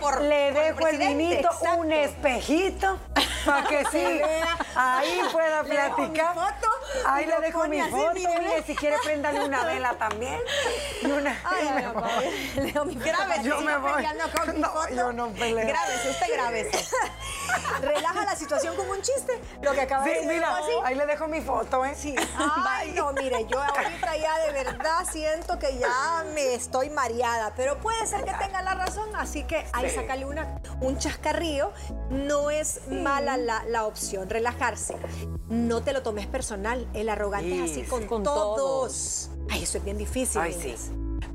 por, 0.00 0.20
le 0.20 0.52
dejo 0.52 0.86
el, 0.86 0.98
vinito, 0.98 1.48
un 1.78 1.92
espejito, 1.92 2.98
para 3.44 3.66
que 3.68 3.84
sí, 3.90 4.20
ahí 4.76 5.20
pueda 5.32 5.62
platicar. 5.64 6.34
Ahí 7.06 7.26
le 7.26 7.40
dejo 7.40 7.66
mi 7.68 7.80
foto. 7.82 8.12
Mire, 8.14 8.62
si 8.66 8.74
quiere, 8.74 8.96
préndale 9.02 9.44
una 9.44 9.64
vela 9.64 9.94
también. 9.94 10.40
Una, 11.04 11.36
Ay, 11.44 11.66
Leo, 12.56 12.84
mi 12.84 12.96
Yo 13.42 13.60
me 13.60 13.76
voy. 13.76 14.04
No, 14.56 14.88
yo 14.90 15.12
no 15.12 15.28
peleo. 15.30 15.66
Grábese, 15.66 16.10
usted 16.10 16.26
grábese. 16.32 16.86
Relaja 17.80 18.24
la 18.24 18.36
situación 18.36 18.76
como 18.76 18.92
un 18.92 19.02
chiste. 19.02 19.40
Lo 19.62 19.72
que 19.72 19.82
acaba 19.82 20.04
sí, 20.04 20.10
de 20.10 20.16
decir. 20.16 20.32
mira, 20.32 20.58
ahí 20.84 20.94
le 20.94 21.06
dejo 21.06 21.28
mi 21.28 21.40
foto, 21.40 21.84
¿eh? 21.84 21.94
Sí. 21.96 22.14
Ay, 22.68 22.92
no, 22.92 23.12
mire, 23.12 23.46
yo 23.46 23.62
ahorita 23.62 24.16
ya 24.16 24.38
de 24.38 24.52
verdad 24.52 25.04
siento 25.10 25.58
que 25.58 25.78
ya 25.78 26.24
me 26.34 26.54
estoy 26.54 26.90
mareada. 26.90 27.52
Pero 27.56 27.78
puede 27.78 28.06
ser 28.06 28.24
que 28.24 28.32
tenga 28.34 28.62
la 28.62 28.74
razón, 28.74 29.14
así 29.16 29.44
que 29.44 29.66
ahí 29.72 29.90
sácale 29.90 30.24
una, 30.24 30.60
un 30.80 30.98
chascarrío. 30.98 31.72
No 32.10 32.50
es 32.50 32.86
mala 32.88 33.36
la, 33.36 33.64
la, 33.64 33.86
opción, 33.86 34.28
relajarse. 34.28 34.96
No 35.48 35.82
te 35.82 35.92
lo 35.92 36.02
tomes 36.02 36.26
personal. 36.26 36.85
El 36.94 37.08
arrogante 37.08 37.64
es 37.64 37.70
así 37.70 37.82
con, 37.82 38.22
todos. 38.22 39.30
Ay, 39.48 39.62
eso 39.62 39.78
es 39.78 39.84
bien 39.84 39.98
difícil. 39.98 40.40
Ay, 40.40 40.52
sí. 40.52 40.74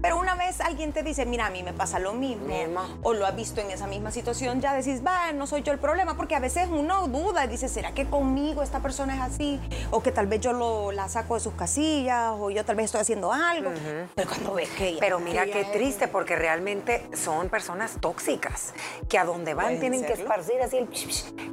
Pero 0.01 0.17
una 0.17 0.35
vez 0.35 0.61
alguien 0.61 0.93
te 0.93 1.03
dice, 1.03 1.25
mira, 1.25 1.45
a 1.45 1.49
mí 1.51 1.61
me 1.61 1.73
pasa 1.73 1.99
lo 1.99 2.13
mismo, 2.13 2.55
o 3.03 3.13
lo 3.13 3.25
has 3.25 3.35
visto 3.35 3.61
en 3.61 3.69
esa 3.69 3.85
misma 3.87 4.11
situación, 4.11 4.59
ya 4.59 4.73
decís, 4.73 5.05
va, 5.05 5.31
no 5.31 5.45
soy 5.45 5.61
yo 5.61 5.71
el 5.71 5.79
problema, 5.79 6.17
porque 6.17 6.35
a 6.35 6.39
veces 6.39 6.67
uno 6.71 7.07
duda, 7.07 7.45
dice, 7.45 7.69
¿será 7.69 7.93
que 7.93 8.05
conmigo 8.07 8.63
esta 8.63 8.79
persona 8.79 9.15
es 9.15 9.21
así? 9.21 9.59
O 9.91 10.01
que 10.01 10.11
tal 10.11 10.27
vez 10.27 10.41
yo 10.41 10.53
lo, 10.53 10.91
la 10.91 11.07
saco 11.07 11.35
de 11.35 11.39
sus 11.39 11.53
casillas, 11.53 12.33
o 12.39 12.49
yo 12.49 12.65
tal 12.65 12.75
vez 12.75 12.85
estoy 12.85 13.01
haciendo 13.01 13.31
algo. 13.31 13.71
Pero 14.15 14.29
cuando 14.29 14.53
ves 14.53 14.69
que... 14.69 14.97
Pero 14.99 15.19
mira 15.19 15.45
qué 15.45 15.65
triste, 15.65 16.07
porque 16.07 16.35
realmente 16.35 17.07
son 17.13 17.49
personas 17.49 17.97
tóxicas, 17.99 18.73
que 19.07 19.17
a 19.17 19.25
donde 19.25 19.53
van 19.53 19.79
tienen 19.79 20.03
que 20.03 20.13
esparcir 20.13 20.61
así 20.61 20.77
el, 20.77 20.89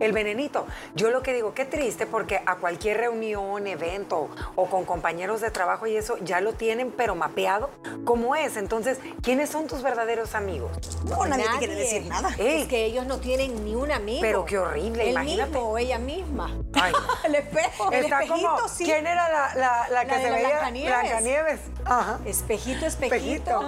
el 0.00 0.12
venenito. 0.12 0.66
Yo 0.94 1.11
lo 1.11 1.22
que 1.22 1.34
digo, 1.34 1.52
qué 1.54 1.64
triste, 1.64 2.06
porque 2.06 2.40
a 2.46 2.56
cualquier 2.56 2.98
reunión, 2.98 3.66
evento, 3.66 4.28
o 4.56 4.66
con 4.66 4.84
compañeros 4.84 5.40
de 5.40 5.50
trabajo 5.50 5.87
y 5.87 5.96
eso, 5.96 6.16
ya 6.18 6.40
lo 6.40 6.54
tienen, 6.54 6.90
pero 6.90 7.14
mapeado 7.14 7.70
cómo 8.04 8.37
es. 8.44 8.57
Entonces, 8.57 8.98
¿quiénes 9.22 9.51
son 9.51 9.66
tus 9.66 9.83
verdaderos 9.83 10.35
amigos? 10.35 10.70
No, 11.05 11.27
nadie, 11.27 11.44
te 11.44 11.59
quiere 11.59 11.74
decir 11.74 12.07
nada. 12.07 12.31
Es 12.38 12.66
que 12.68 12.85
ellos 12.85 13.07
no 13.07 13.18
tienen 13.18 13.64
ni 13.64 13.74
un 13.74 13.90
amigo. 13.90 14.20
Pero 14.20 14.44
qué 14.44 14.59
horrible, 14.59 15.11
El 15.11 15.18
mismo 15.20 15.70
o 15.70 15.79
ella 15.79 15.98
misma. 15.98 16.55
el 17.24 17.35
espejo. 17.35 17.90
el 17.92 18.05
espejito, 18.05 18.68
sí. 18.68 18.85
¿Quién 18.85 19.07
era 19.07 19.55
la, 19.55 20.05
que 20.05 20.14
se 20.14 20.31
veía? 20.31 20.70
Blancanieves. 20.70 21.61
Ajá. 21.85 22.18
Espejito, 22.24 22.87
espejito. 22.87 23.61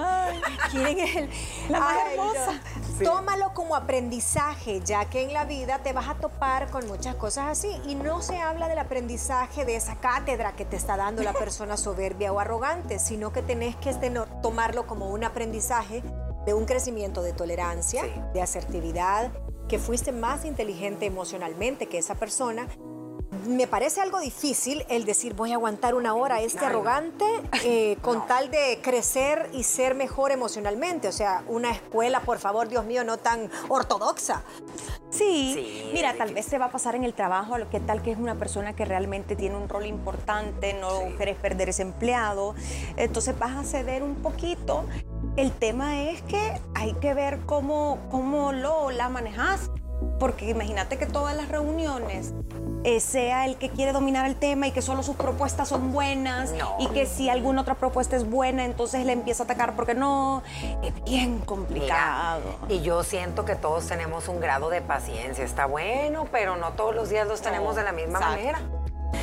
¿Quién 0.71 0.99
es 0.99 1.17
el? 1.17 1.31
La 1.69 1.81
más 1.81 1.97
hermosa. 2.11 2.61
Tómalo 3.05 3.55
como 3.55 3.77
aprendizaje, 3.77 4.83
ya 4.85 5.07
que 5.07 5.23
en 5.23 5.33
la 5.33 5.45
vida 5.45 5.79
te 5.79 5.93
vas 5.95 6.09
a 6.09 6.17
topar 6.17 6.69
con 6.71 6.87
muchas 6.87 7.15
cosas 7.15 7.47
así. 7.49 7.81
Y 7.87 7.95
no 7.95 8.21
se 8.21 8.39
habla 8.39 8.69
del 8.69 8.79
aprendizaje 8.79 9.65
de 9.65 9.77
esa 9.77 9.97
cátedra 9.97 10.53
que 10.53 10.65
te 10.65 10.77
está 10.77 10.97
dando 10.97 11.23
la 11.23 11.33
persona 11.33 11.77
soberbia 11.77 12.33
o 12.33 12.41
arrogante, 12.41 12.99
sino 12.99 13.33
que 13.33 13.43
tenés 13.43 13.77
que 13.77 13.91
tomarlo 14.61 14.87
como 14.87 15.09
un 15.09 15.25
aprendizaje 15.25 16.03
de 16.45 16.53
un 16.53 16.67
crecimiento 16.67 17.23
de 17.23 17.33
tolerancia, 17.33 18.03
de 18.35 18.43
asertividad, 18.43 19.33
que 19.71 19.79
fuiste 19.79 20.13
más 20.13 20.45
inteligente 20.45 21.07
emocionalmente 21.07 21.87
que 21.87 21.97
esa 21.97 22.17
persona 22.17 22.69
me 23.47 23.67
parece 23.67 24.01
algo 24.01 24.21
difícil 24.21 24.85
el 24.89 25.05
decir 25.05 25.35
voy 25.35 25.53
a 25.53 25.55
aguantar 25.55 25.95
una 25.95 26.15
hora 26.15 26.37
a 26.37 26.41
este 26.41 26.65
arrogante 26.65 27.25
eh, 27.65 27.97
con 28.03 28.27
tal 28.27 28.51
de 28.51 28.81
crecer 28.83 29.49
y 29.53 29.63
ser 29.63 29.95
mejor 29.95 30.33
emocionalmente. 30.33 31.09
O 31.09 31.13
sea, 31.13 31.45
una 31.47 31.71
escuela, 31.71 32.21
por 32.21 32.39
favor, 32.39 32.69
Dios 32.69 32.85
mío, 32.85 33.05
no 33.05 33.19
tan 33.19 33.51
ortodoxa. 33.69 34.43
Sí, 35.11 35.91
mira, 35.93 36.15
tal 36.15 36.33
vez 36.33 36.47
se 36.47 36.59
va 36.59 36.67
a 36.67 36.71
pasar 36.71 36.95
en 36.95 37.05
el 37.05 37.15
trabajo, 37.15 37.59
lo 37.59 37.69
que 37.69 37.81
tal 37.81 38.01
que 38.01 38.13
es 38.13 38.19
una 38.19 38.37
persona 38.37 38.75
que 38.75 38.85
realmente 38.85 39.35
tiene 39.35 39.57
un 39.57 39.69
rol 39.69 39.87
importante, 39.87 40.75
no 40.75 41.17
quieres 41.17 41.37
perder 41.37 41.69
ese 41.69 41.83
empleado, 41.83 42.55
entonces 42.97 43.37
vas 43.37 43.57
a 43.57 43.65
ceder 43.65 44.05
un 44.05 44.17
poquito. 44.17 44.85
El 45.37 45.53
tema 45.53 46.03
es 46.03 46.23
que 46.23 46.61
hay 46.75 46.95
que 46.95 47.15
ver 47.15 47.41
cómo, 47.47 47.99
cómo 48.11 48.53
lo 48.53 48.91
la 48.93 49.09
manejas 49.09 49.71
porque 50.19 50.51
imagínate 50.51 50.99
que 50.99 51.07
todas 51.07 51.37
las 51.37 51.49
reuniones 51.49 52.33
eh, 52.85 53.01
sea 53.01 53.45
el 53.47 53.57
que 53.57 53.69
quiere 53.69 53.93
dominar 53.93 54.27
el 54.27 54.37
tema 54.37 54.67
y 54.67 54.71
que 54.71 54.81
solo 54.81 55.03
sus 55.03 55.17
propuestas 55.17 55.69
son 55.69 55.93
buenas 55.93 56.55
y 56.79 56.87
que 56.89 57.07
si 57.07 57.29
alguna 57.29 57.63
otra 57.63 57.75
propuesta 57.75 58.17
es 58.17 58.29
buena, 58.29 58.65
entonces 58.65 59.05
le 59.05 59.13
empieza 59.13 59.43
a 59.43 59.45
atacar 59.45 59.77
porque 59.77 59.95
no. 59.95 60.43
Es 60.83 61.05
bien 61.05 61.41
complicado. 61.41 62.43
y 62.69 62.81
yo 62.81 63.03
siento 63.03 63.45
que 63.45 63.55
todos 63.55 63.87
tenemos 63.87 64.29
un 64.29 64.41
grado 64.41 64.71
de 64.71 64.81
paciencia. 64.81 65.45
Está 65.45 65.67
bueno, 65.67 66.27
pero 66.33 66.57
no 66.57 66.73
todos 66.73 66.95
los 66.95 67.11
días 67.11 67.27
los 67.27 67.43
tenemos 67.43 67.77
de 67.77 67.83
la 67.83 67.93
misma 67.93 68.21
manera. 68.21 68.61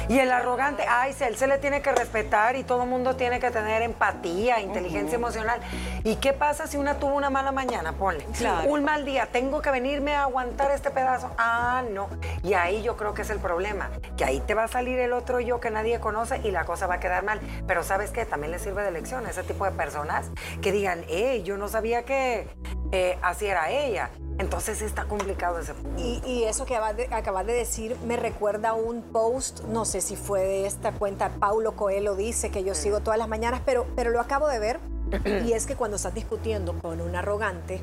Y 0.10 0.20
el 0.20 0.32
arrogante, 0.32 0.86
ay, 0.88 1.14
él 1.20 1.36
se 1.36 1.48
le 1.48 1.58
tiene 1.58 1.82
que 1.82 1.92
respetar 1.92 2.56
y 2.56 2.64
todo 2.64 2.84
el 2.84 2.90
mundo 2.90 3.16
tiene 3.16 3.40
que 3.40 3.52
tener 3.52 3.82
empatía, 3.82 4.62
inteligencia 4.62 5.16
emocional. 5.16 5.60
¿Y 6.04 6.16
qué 6.16 6.32
pasa 6.34 6.68
si 6.68 6.78
una 6.78 6.96
tuvo 6.96 7.16
una 7.16 7.30
mala 7.30 7.52
mañana? 7.52 7.94
Ponle. 7.94 8.26
Un 8.68 8.84
mal 8.84 9.04
día, 9.06 9.28
tengo 9.32 9.62
que 9.62 9.70
venirme 9.70 10.16
a 10.16 10.24
aguantar 10.24 10.72
este 10.72 10.92
pedazo. 10.92 11.32
Ah, 11.38 11.84
no. 11.92 12.10
Y 12.44 12.54
ahí 12.54 12.82
yo 12.84 12.96
creo 12.96 13.14
que 13.14 13.24
es 13.24 13.30
el 13.30 13.40
problema, 13.40 13.90
que 14.16 14.24
ahí 14.24 14.40
te 14.40 14.54
va 14.54 14.64
a 14.64 14.68
salir 14.68 14.98
el 15.00 15.12
otro 15.14 15.40
yo 15.40 15.60
que 15.60 15.72
nadie 15.72 16.00
conoce 16.00 16.40
y 16.44 16.52
la 16.52 16.64
cosa 16.66 16.88
va 16.88 16.96
a 16.96 17.00
quedar 17.00 17.24
mal. 17.24 17.42
Pero 17.68 17.84
¿sabes 17.84 18.12
qué? 18.12 18.26
También 18.26 18.52
le 18.52 18.60
sirve 18.60 18.84
de 18.84 18.92
lección 18.92 19.26
a 19.26 19.30
ese 19.30 19.44
tipo 19.44 19.66
de 19.66 19.72
personas 19.72 20.32
que 20.62 20.72
digan, 20.72 21.04
hey, 21.10 21.44
yo 21.44 21.58
no 21.58 21.68
sabía 21.68 22.04
que 22.04 22.48
eh, 22.92 23.18
así 23.22 23.48
era 23.48 23.70
ella. 23.70 24.10
Entonces 24.40 24.82
está 24.82 25.06
complicado 25.06 25.60
ese 25.60 25.74
punto. 25.74 26.02
Y, 26.02 26.44
eso 26.44 26.66
que 26.66 26.76
acabas 26.76 27.46
de, 27.46 27.54
decir 27.54 27.98
me 28.06 28.18
recuerda 28.18 28.70
a 28.70 28.74
un 28.74 29.02
post, 29.02 29.64
no 29.66 29.84
sé 29.84 30.02
si 30.02 30.16
fue 30.16 30.42
de 30.42 30.68
esta 30.68 30.92
cuenta, 30.92 31.30
Paulo 31.40 31.76
Coelho 31.76 32.16
dice 32.16 32.52
que 32.52 32.64
yo 32.64 32.76
sigo 32.76 33.00
todas 33.00 33.18
las 33.18 33.28
mañanas, 33.28 33.62
pero, 33.66 33.88
pero 33.96 34.12
lo 34.12 34.20
acabo 34.20 34.48
de 34.48 34.60
ver. 34.60 34.80
y 35.46 35.54
es 35.54 35.66
que 35.66 35.76
cuando 35.76 35.96
estás 35.96 36.14
discutiendo 36.14 36.78
con 36.80 37.02
un 37.02 37.16
arrogante, 37.16 37.82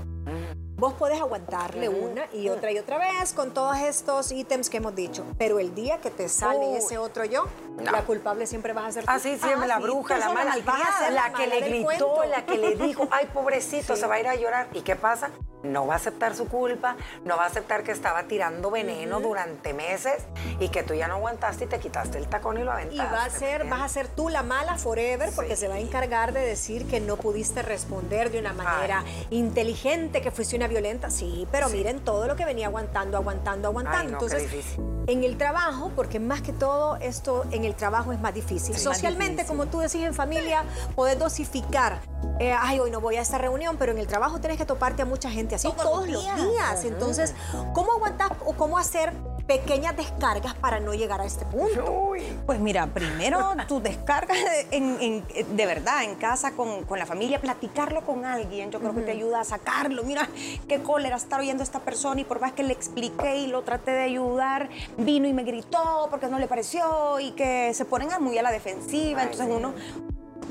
vos 0.76 0.92
podés 0.94 1.20
aguantarle 1.20 1.88
una 1.88 2.26
y 2.32 2.48
otra 2.48 2.70
y 2.70 2.78
otra 2.78 2.98
vez 2.98 3.32
con 3.32 3.54
todos 3.54 3.76
estos 3.78 4.30
ítems 4.30 4.68
que 4.68 4.76
hemos 4.78 4.94
dicho. 4.94 5.24
Pero 5.38 5.58
el 5.58 5.74
día 5.74 5.98
que 5.98 6.10
te 6.10 6.28
sale 6.28 6.76
ese 6.76 6.98
otro 6.98 7.24
yo, 7.24 7.44
la 7.78 8.02
culpable 8.02 8.46
siempre 8.46 8.72
vas 8.72 8.86
a 8.86 8.92
ser 8.92 9.04
tú. 9.04 9.10
Ah, 9.10 9.18
sí, 9.18 9.36
siempre 9.38 9.66
la 9.66 9.78
bruja, 9.78 10.18
la 10.18 10.30
mala, 10.30 10.56
la, 11.10 11.32
que 11.32 11.46
le 11.46 11.60
gritó, 11.60 12.24
la 12.24 12.44
que 12.46 12.56
le 12.56 12.76
dijo, 12.76 13.08
ay, 13.10 13.26
pobrecito, 13.32 13.96
se 13.96 14.06
va 14.06 14.16
a 14.16 14.20
ir 14.20 14.28
a 14.28 14.34
llorar. 14.34 14.68
¿Y 14.72 14.82
qué 14.82 14.96
pasa? 14.96 15.30
no 15.64 15.86
va 15.86 15.94
a 15.94 15.96
aceptar 15.96 16.34
su 16.34 16.46
culpa, 16.46 16.96
no 17.24 17.36
va 17.36 17.44
a 17.44 17.46
aceptar 17.46 17.82
que 17.82 17.92
estaba 17.92 18.24
tirando 18.24 18.70
veneno 18.70 19.20
durante 19.20 19.72
meses 19.72 20.24
y 20.60 20.68
que 20.68 20.82
tú 20.82 20.94
ya 20.94 21.08
no 21.08 21.14
aguantaste 21.14 21.64
y 21.64 21.66
te 21.66 21.78
quitaste 21.80 22.18
el 22.18 22.26
tacón 22.26 22.58
y 22.58 22.64
lo 22.64 22.70
aventaste. 22.70 22.96
Y 22.96 22.98
va 22.98 23.24
a 23.24 23.30
ser, 23.30 23.66
vas 23.68 23.82
a 23.82 23.88
ser 23.88 24.08
tú 24.08 24.28
la 24.28 24.42
mala 24.42 24.76
forever 24.76 25.30
porque 25.34 25.56
se 25.56 25.68
va 25.68 25.74
a 25.74 25.78
encargar 25.78 26.32
de 26.32 26.40
decir 26.40 26.86
que 26.86 27.00
no 27.00 27.16
pudiste 27.16 27.62
responder 27.62 28.30
de 28.30 28.38
una 28.38 28.52
manera 28.52 29.02
inteligente, 29.30 30.20
que 30.20 30.30
fuiste 30.30 30.56
una 30.56 30.68
violenta. 30.68 31.10
Sí, 31.10 31.48
pero 31.50 31.68
miren 31.68 32.00
todo 32.00 32.26
lo 32.26 32.36
que 32.36 32.44
venía 32.44 32.66
aguantando, 32.66 33.16
aguantando, 33.16 33.68
aguantando. 33.68 34.12
Entonces, 34.12 34.76
en 35.06 35.24
el 35.24 35.36
trabajo, 35.38 35.90
porque 35.96 36.20
más 36.20 36.42
que 36.42 36.52
todo 36.52 36.96
esto 36.96 37.44
en 37.50 37.63
el 37.66 37.74
trabajo 37.74 38.12
es 38.12 38.20
más 38.20 38.34
difícil. 38.34 38.76
Socialmente, 38.76 39.44
como 39.46 39.66
tú 39.66 39.80
decís 39.80 40.02
en 40.02 40.14
familia, 40.14 40.64
podés 40.94 41.18
dosificar. 41.18 42.00
Eh, 42.40 42.54
ay, 42.58 42.80
hoy 42.80 42.90
no 42.90 43.00
voy 43.00 43.16
a 43.16 43.22
esta 43.22 43.38
reunión, 43.38 43.76
pero 43.78 43.92
en 43.92 43.98
el 43.98 44.06
trabajo 44.06 44.40
tienes 44.40 44.58
que 44.58 44.64
toparte 44.64 45.02
a 45.02 45.04
mucha 45.04 45.30
gente 45.30 45.54
así 45.54 45.68
todos, 45.76 46.08
los 46.08 46.24
días. 46.24 46.84
Entonces, 46.84 47.34
¿cómo 47.72 47.92
aguantar 47.92 48.36
o 48.44 48.54
cómo 48.54 48.78
hacer 48.78 49.12
pequeñas 49.46 49.96
descargas 49.96 50.54
para 50.54 50.80
no 50.80 50.94
llegar 50.94 51.20
a 51.20 51.24
este 51.24 51.44
punto? 51.44 52.12
Pues 52.46 52.60
mira, 52.60 52.86
primero 52.86 53.54
tu 53.68 53.80
descarga 53.80 54.34
de 54.34 55.66
verdad 55.66 56.04
en 56.04 56.14
casa 56.16 56.52
con, 56.52 56.84
la 56.98 57.06
familia, 57.06 57.40
platicarlo 57.40 58.02
con 58.02 58.24
alguien, 58.24 58.70
yo 58.70 58.80
creo 58.80 58.94
que 58.94 59.02
te 59.02 59.10
ayuda 59.10 59.40
a 59.40 59.44
sacarlo. 59.44 60.04
Mira, 60.04 60.28
qué 60.68 60.82
cólera 60.82 61.16
estar 61.16 61.40
oyendo 61.40 61.62
a 61.62 61.64
esta 61.64 61.80
persona 61.80 62.20
y 62.20 62.24
por 62.24 62.40
más 62.40 62.52
que 62.52 62.62
le 62.62 62.72
expliqué 62.72 63.36
y 63.36 63.46
lo 63.46 63.62
traté 63.62 63.90
de 63.90 64.02
ayudar, 64.04 64.68
vino 64.96 65.26
y 65.28 65.32
me 65.32 65.42
gritó 65.42 66.08
porque 66.10 66.28
no 66.28 66.38
le 66.38 66.46
pareció 66.46 67.18
y 67.20 67.32
que 67.32 67.72
se 67.74 67.84
ponen 67.84 68.08
muy 68.20 68.38
a 68.38 68.42
la 68.42 68.50
defensiva. 68.50 69.22
Entonces 69.22 69.48
uno 69.50 69.74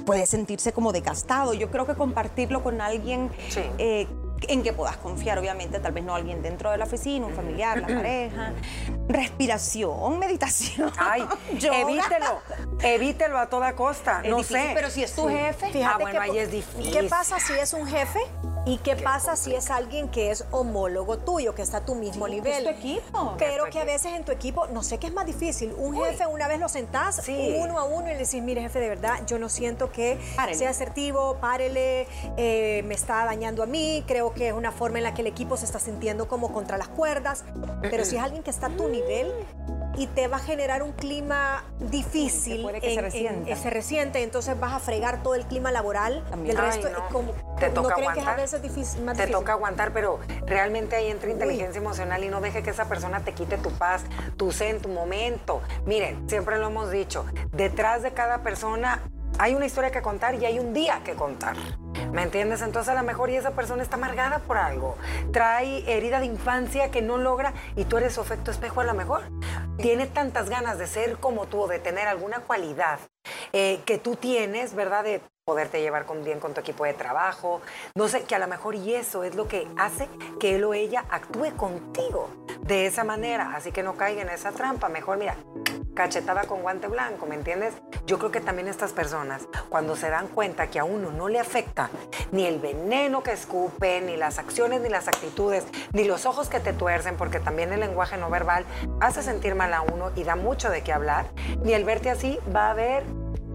puede 0.06 0.26
sentirse 0.26 0.74
como 0.74 0.92
desgastado. 0.92 1.54
Yo 1.54 1.70
creo 1.70 1.86
que 1.86 1.96
compartirlo 1.96 2.64
con 2.64 2.82
alguien 2.82 3.30
eh, 3.78 4.08
en 4.48 4.64
que 4.64 4.74
puedas 4.74 4.98
confiar, 4.98 5.38
obviamente, 5.40 5.80
tal 5.80 5.92
vez 5.92 6.04
no 6.04 6.16
alguien 6.16 6.42
dentro 6.42 6.72
de 6.72 6.78
la 6.78 6.86
oficina, 6.86 7.26
un 7.26 7.34
familiar, 7.34 7.82
la 7.82 7.88
pareja. 7.88 8.54
Respiración, 9.08 10.20
meditación. 10.20 10.92
Ay, 10.98 11.26
evítelo, 11.50 12.42
evítelo 12.82 13.40
a 13.40 13.48
toda 13.48 13.76
costa, 13.76 14.22
no 14.24 14.44
sé. 14.44 14.72
Pero 14.74 14.90
si 14.90 15.04
es 15.04 15.14
tu 15.14 15.28
jefe, 15.28 15.72
Fíjate 15.72 15.86
ah, 15.86 15.98
bueno, 16.00 16.22
ahí 16.22 16.38
es 16.38 16.52
difícil. 16.52 16.94
¿Qué 16.94 17.04
pasa 17.04 17.40
si 17.40 17.54
es 17.54 17.74
un 17.74 17.88
jefe? 17.88 18.20
¿Y 18.66 18.78
qué, 18.78 18.96
pasa 18.96 19.36
si 19.36 19.54
es 19.54 19.70
alguien 19.70 20.08
que 20.08 20.32
es 20.32 20.46
homólogo 20.52 21.18
tuyo, 21.18 21.54
que 21.54 21.62
está 21.62 21.78
a 21.78 21.86
tu 21.86 21.96
mismo 21.96 22.30
nivel? 22.30 22.54
Es 22.54 22.64
tu 22.64 22.70
equipo. 22.70 23.36
Pero 23.38 23.66
que 23.66 23.80
a 23.80 23.84
veces 23.84 24.14
en 24.14 24.24
tu 24.24 24.32
equipo, 24.32 24.68
no 24.68 24.84
sé 24.84 25.00
qué 25.00 25.08
es 25.08 25.14
más 25.14 25.26
difícil. 25.26 25.74
Un 25.78 25.98
jefe, 25.98 26.26
una 26.28 26.48
vez 26.48 26.60
lo 26.60 26.70
sentás 26.70 27.28
uno 27.28 27.78
a 27.78 27.84
uno 27.84 28.08
y 28.08 28.14
le 28.14 28.20
decís, 28.20 28.42
mire 28.42 28.62
jefe, 28.62 28.80
de 28.80 28.90
verdad, 28.90 29.26
yo 29.28 29.38
no 29.38 29.50
siento 29.50 29.92
que 29.92 30.18
sea 30.54 30.70
asertivo, 30.70 31.38
párele, 31.42 32.08
eh, 32.38 32.84
me 32.86 32.94
está 32.94 33.26
dañando 33.26 33.64
a 33.64 33.66
mí, 33.66 34.04
creo 34.08 34.34
que 34.34 34.50
es 34.50 34.54
una 34.54 34.72
forma 34.72 35.00
en 35.00 35.04
la 35.04 35.14
que 35.14 35.22
el 35.22 35.28
equipo 35.28 35.58
se 35.58 35.66
está 35.66 35.80
sintiendo 35.80 36.28
como 36.30 36.54
contra 36.54 36.78
las 36.78 36.88
cuerdas. 36.88 37.44
Pero 37.82 38.06
si 38.06 38.16
es 38.16 38.22
alguien 38.22 38.44
que 38.44 38.50
está 38.50 38.68
a 38.68 38.70
tu 38.70 38.88
nivel, 38.88 39.32
y 39.96 40.08
te 40.08 40.28
va 40.28 40.38
a 40.38 40.40
generar 40.40 40.84
un 40.84 40.92
clima 40.92 41.64
difícil. 41.80 42.62
puede 42.62 42.82
que 42.82 42.96
se 42.96 43.02
resiente. 43.02 43.56
se 43.56 43.70
resiente, 43.70 44.24
entonces 44.24 44.60
vas 44.60 44.74
a 44.74 44.80
fregar 44.80 45.24
todo 45.24 45.36
el 45.36 45.46
clima 45.46 45.72
laboral 45.72 46.24
del 46.44 46.58
resto. 46.58 46.88
Como, 47.12 47.34
te 47.60 47.70
toca 47.70 47.96
aguantar. 47.96 48.44
Que 48.44 48.60
difícil, 48.60 49.06
te 49.14 49.28
toca 49.28 49.54
aguantar, 49.54 49.94
pero 49.94 50.20
realmente 50.46 50.96
ahí 50.96 51.08
entra 51.08 51.30
inteligencia 51.30 51.80
emocional 51.80 52.24
y 52.24 52.30
no 52.30 52.42
deje 52.42 52.64
que 52.64 52.72
esa 52.72 52.86
persona 52.86 53.22
te 53.22 53.34
quite 53.34 53.58
tu 53.58 53.72
paz, 53.72 54.04
tu 54.38 54.52
zen, 54.52 54.82
tu 54.82 54.90
momento. 54.90 55.62
Miren, 55.86 56.28
siempre 56.30 56.58
lo 56.58 56.68
hemos 56.68 56.92
dicho, 56.92 57.26
detrás 57.52 58.02
de 58.02 58.12
cada 58.12 58.44
persona 58.44 59.02
hay 59.40 59.56
una 59.56 59.66
historia 59.66 59.92
que 59.92 60.02
contar 60.02 60.36
y 60.36 60.46
hay 60.46 60.60
un 60.60 60.74
día 60.74 61.02
que 61.04 61.14
contar. 61.14 61.56
¿Me 62.12 62.22
entiendes? 62.22 62.62
Entonces 62.62 62.90
a 62.90 62.96
lo 62.96 63.04
mejor 63.04 63.30
y 63.30 63.36
esa 63.36 63.52
persona 63.52 63.82
está 63.82 63.96
amargada 63.96 64.40
por 64.40 64.58
algo. 64.58 64.96
Trae 65.32 65.84
herida 65.92 66.20
de 66.20 66.28
infancia 66.28 66.92
que 66.92 67.02
no 67.02 67.18
logra 67.18 67.54
y 67.76 67.86
tú 67.86 67.98
eres 67.98 68.14
su 68.14 68.22
efecto 68.22 68.52
espejo 68.52 68.82
a 68.82 68.84
lo 68.84 68.94
mejor. 68.94 69.24
Tiene 69.78 70.06
tantas 70.08 70.50
ganas 70.50 70.78
de 70.78 70.88
ser 70.88 71.18
como 71.18 71.48
tú 71.48 71.62
o 71.62 71.68
de 71.68 71.80
tener 71.80 72.08
alguna 72.08 72.40
cualidad 72.40 73.00
eh, 73.52 73.82
que 73.86 73.98
tú 73.98 74.16
tienes, 74.16 74.76
¿verdad? 74.76 75.06
Poderte 75.46 75.82
llevar 75.82 76.06
bien 76.24 76.40
con 76.40 76.54
tu 76.54 76.62
equipo 76.62 76.86
de 76.86 76.94
trabajo, 76.94 77.62
no 77.96 78.08
sé, 78.08 78.24
que 78.24 78.34
a 78.34 78.40
lo 78.40 78.48
mejor 78.48 78.76
y 78.76 78.96
eso 78.96 79.26
es 79.26 79.36
lo 79.36 79.46
que 79.46 79.68
hace 79.78 80.08
que 80.40 80.56
él 80.56 80.64
o 80.64 80.74
ella 80.74 81.04
actúe 81.10 81.54
contigo 81.58 82.30
de 82.62 82.86
esa 82.86 83.04
manera, 83.04 83.54
así 83.54 83.74
que 83.74 83.84
no 83.84 83.98
caiga 83.98 84.22
en 84.22 84.30
esa 84.30 84.54
trampa, 84.54 84.88
mejor 84.88 85.18
mira, 85.18 85.36
cachetada 85.94 86.44
con 86.44 86.62
guante 86.62 86.88
blanco, 86.88 87.26
¿me 87.26 87.36
entiendes? 87.36 87.74
Yo 88.06 88.20
creo 88.20 88.32
que 88.32 88.40
también 88.40 88.70
estas 88.70 88.94
personas, 88.94 89.46
cuando 89.68 89.98
se 89.98 90.10
dan 90.10 90.30
cuenta 90.30 90.68
que 90.68 90.80
a 90.80 90.86
uno 90.86 91.12
no 91.12 91.28
le 91.28 91.42
afecta 91.42 91.90
ni 92.32 92.46
el 92.46 92.60
veneno 92.60 93.22
que 93.22 93.34
escupe, 93.34 94.00
ni 94.00 94.16
las 94.16 94.40
acciones, 94.40 94.80
ni 94.80 94.88
las 94.88 95.10
actitudes, 95.10 95.66
ni 95.92 96.06
los 96.06 96.26
ojos 96.26 96.48
que 96.48 96.62
te 96.62 96.72
tuercen, 96.72 97.18
porque 97.18 97.42
también 97.42 97.74
el 97.74 97.82
lenguaje 97.82 98.16
no 98.16 98.30
verbal 98.30 98.66
hace 99.02 99.22
sentir 99.22 99.56
mal 99.56 99.74
a 99.74 99.82
uno 99.82 100.12
y 100.16 100.24
da 100.24 100.38
mucho 100.38 100.70
de 100.70 100.84
qué 100.84 100.94
hablar, 100.94 101.26
ni 101.64 101.74
el 101.74 101.84
verte 101.84 102.10
así 102.10 102.40
va 102.56 102.68
a 102.68 102.72
haber 102.72 103.04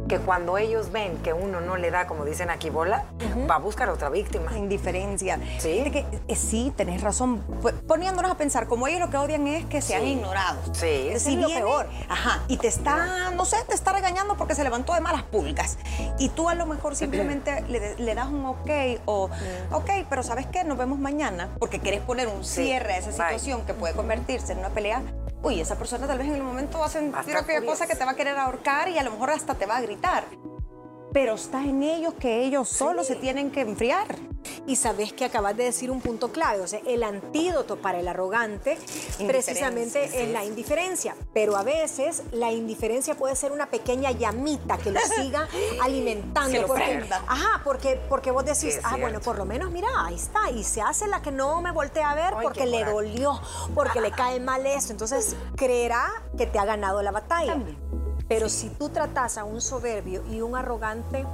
que 0.09 0.19
cuando 0.19 0.59
ellos 0.59 0.91
ven 0.91 1.19
que 1.19 1.33
uno 1.33 1.61
no 1.61 1.77
le 1.77 1.91
da, 1.91 2.07
como 2.07 2.25
dicen 2.25 2.51
aquí, 2.51 2.71
bola, 2.71 3.05
va 3.49 3.57
a 3.57 3.59
buscar 3.59 3.89
otra 3.91 4.09
víctima. 4.09 4.57
Indiferencia. 4.57 5.39
Sí. 5.59 5.85
que, 5.91 6.07
eh, 6.27 6.37
sí, 6.37 6.73
tenés 6.77 7.03
razón. 7.03 7.45
Poniéndonos 7.87 8.31
a 8.31 8.37
pensar, 8.37 8.67
como 8.67 8.89
ellos 8.89 9.01
lo 9.01 9.11
que 9.11 9.17
odian 9.19 9.47
es 9.47 9.67
que 9.67 9.83
sean 9.83 10.07
ignorados. 10.07 10.71
Sí, 10.73 11.09
es 11.11 11.27
lo 11.27 11.49
peor. 11.49 11.87
Ajá, 12.09 12.43
y 12.49 12.57
te 12.57 12.69
está, 12.69 13.31
no 13.37 13.45
sé, 13.45 13.57
te 13.69 13.75
está 13.75 13.93
regañando 13.93 14.37
porque 14.37 14.55
se 14.55 14.65
levantó 14.65 14.95
de 14.95 15.01
malas 15.01 15.23
pulgas. 15.25 15.79
Y 16.19 16.31
tú 16.31 16.49
a 16.49 16.55
lo 16.55 16.67
mejor 16.67 16.97
simplemente 16.97 17.63
le, 17.69 18.15
das 18.15 18.29
un 18.29 18.47
ok 18.47 18.71
o, 19.05 19.31
ok, 19.71 19.91
pero 20.09 20.23
¿sabes 20.23 20.47
qué? 20.47 20.65
Nos 20.65 20.79
vemos 20.79 20.99
mañana 20.99 21.51
porque 21.59 21.79
quieres 21.79 22.01
poner 22.01 22.27
un 22.27 22.45
cierre 22.45 22.95
a 22.95 22.99
esa 22.99 23.13
situación 23.13 23.65
que 23.67 23.75
puede 23.75 23.95
convertirse 23.95 24.53
en 24.53 24.59
una 24.59 24.71
pelea 24.71 25.03
uy, 25.43 25.61
esa 25.61 25.77
persona 25.77 26.07
tal 26.07 26.19
vez 26.19 26.29
en 26.29 26.35
el 26.35 26.43
momento 26.43 26.79
va 26.79 26.87
a 26.87 26.89
sentir 26.89 27.37
aquella 27.37 27.65
cosa 27.65 27.87
que 27.87 27.95
te 27.95 28.05
va 28.05 28.13
a 28.13 28.17
querer 28.17 28.37
ahorcar 28.37 28.89
y 28.89 28.99
a 28.99 29.03
lo 29.03 29.13
mejor 29.13 29.31
hasta 29.31 29.55
te 29.55 29.67
va 29.67 29.77
a 29.77 29.81
gritar. 29.81 30.25
Pero 31.21 31.35
está 31.35 31.65
en 31.65 31.83
ellos 31.83 32.15
que 32.15 32.45
ellos 32.45 32.69
solo 32.69 33.03
se 33.03 33.17
tienen 33.17 33.51
que 33.51 33.63
enfriar. 33.63 34.15
Y 34.69 34.77
sabes 34.77 35.13
que 35.13 35.25
acabas 35.25 35.57
de 35.57 35.65
decir 35.65 35.91
un 35.91 36.01
punto 36.01 36.31
clave, 36.31 36.61
o 36.61 36.69
sea, 36.69 36.79
el 36.87 37.03
antídoto 37.03 37.83
para 37.83 37.99
el 37.99 38.07
arrogante 38.07 38.79
precisamente 39.27 40.05
es 40.05 40.29
la 40.29 40.45
indiferencia, 40.45 41.17
pero 41.35 41.57
a 41.57 41.65
veces 41.65 42.23
la 42.31 42.53
indiferencia 42.53 43.17
puede 43.17 43.35
ser 43.35 43.51
una 43.51 43.69
pequeña 43.69 44.13
llamita 44.13 44.79
que 44.79 44.93
lo 44.93 45.01
siga 45.17 45.49
alimentando. 45.83 46.69
porque, 46.69 47.05
ajá, 47.27 47.63
porque, 47.65 48.01
porque 48.09 48.31
vos 48.31 48.45
decís, 48.45 48.79
ah, 48.85 48.97
bueno, 48.97 49.19
por 49.19 49.39
lo 49.39 49.45
menos 49.45 49.73
mira, 49.73 49.89
ahí 49.97 50.15
está, 50.15 50.53
y 50.53 50.63
se 50.63 50.83
hace 50.83 51.09
la 51.09 51.21
que 51.21 51.33
no 51.33 51.61
me 51.61 51.73
voltea 51.73 52.13
a 52.13 52.15
ver 52.15 52.35
porque 52.41 52.65
le 52.65 52.85
dolió, 52.85 53.41
porque 53.75 54.01
le 54.01 54.13
cae 54.13 54.39
mal 54.39 54.65
esto, 54.65 54.93
entonces 54.93 55.35
creerá 55.57 56.07
que 56.37 56.47
te 56.47 56.61
ha 56.61 56.65
ganado 56.65 57.03
la 57.03 57.11
batalla. 57.11 57.57
Pero 58.29 58.49
si 58.49 58.69
tú 58.71 58.91
tratas 58.91 59.39
a 59.39 59.45
un 59.45 59.61
soberbio 59.61 60.25
y 60.31 60.41
un 60.41 60.57
arrogante, 60.57 61.25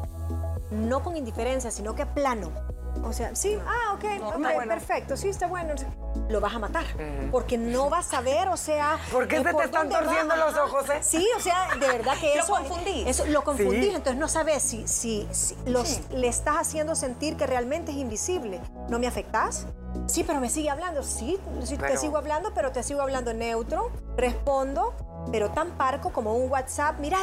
no 0.70 1.02
con 1.02 1.16
indiferencia, 1.16 1.70
sino 1.70 1.94
que 1.94 2.06
plano, 2.06 2.52
o 3.02 3.12
sea, 3.12 3.34
sí, 3.34 3.58
ah, 3.66 3.94
ok, 3.94 4.66
perfecto, 4.66 5.16
sí, 5.16 5.28
está 5.28 5.46
bueno. 5.46 5.74
Lo 6.28 6.40
vas 6.40 6.54
a 6.54 6.58
matar. 6.58 6.84
Porque 7.30 7.58
no 7.58 7.90
vas 7.90 8.12
a 8.14 8.20
ver, 8.20 8.48
o 8.48 8.56
sea. 8.56 8.98
¿Por 9.12 9.28
qué 9.28 9.42
se 9.42 9.52
te 9.52 9.64
están 9.64 9.88
torciendo 9.88 10.36
los 10.36 10.56
ojos, 10.56 10.88
eh? 10.90 10.98
Sí, 11.02 11.26
o 11.36 11.40
sea, 11.40 11.68
de 11.78 11.86
verdad 11.86 12.14
que 12.18 12.34
eso. 12.38 12.58
lo 12.58 12.68
confundí. 12.68 13.04
Eso, 13.06 13.26
lo 13.26 13.44
confundí, 13.44 13.88
entonces 13.88 14.16
no 14.16 14.28
sabes 14.28 14.62
si, 14.62 14.86
si, 14.86 15.28
los, 15.66 16.00
le 16.10 16.28
estás 16.28 16.56
haciendo 16.56 16.94
sentir 16.94 17.36
que 17.36 17.46
realmente 17.46 17.90
es 17.90 17.98
invisible. 17.98 18.60
¿No 18.88 18.98
me 18.98 19.06
afectas? 19.06 19.66
Sí, 20.06 20.24
pero 20.24 20.40
me 20.40 20.48
sigue 20.48 20.70
hablando. 20.70 21.02
Sí, 21.02 21.38
sí 21.62 21.76
te 21.76 21.96
sigo 21.96 22.16
hablando, 22.16 22.52
pero 22.54 22.72
te 22.72 22.82
sigo 22.82 23.02
hablando 23.02 23.34
neutro. 23.34 23.90
Respondo 24.16 24.94
pero 25.30 25.50
tan 25.50 25.72
parco 25.72 26.12
como 26.12 26.34
un 26.34 26.50
WhatsApp. 26.50 26.98
Mira, 26.98 27.18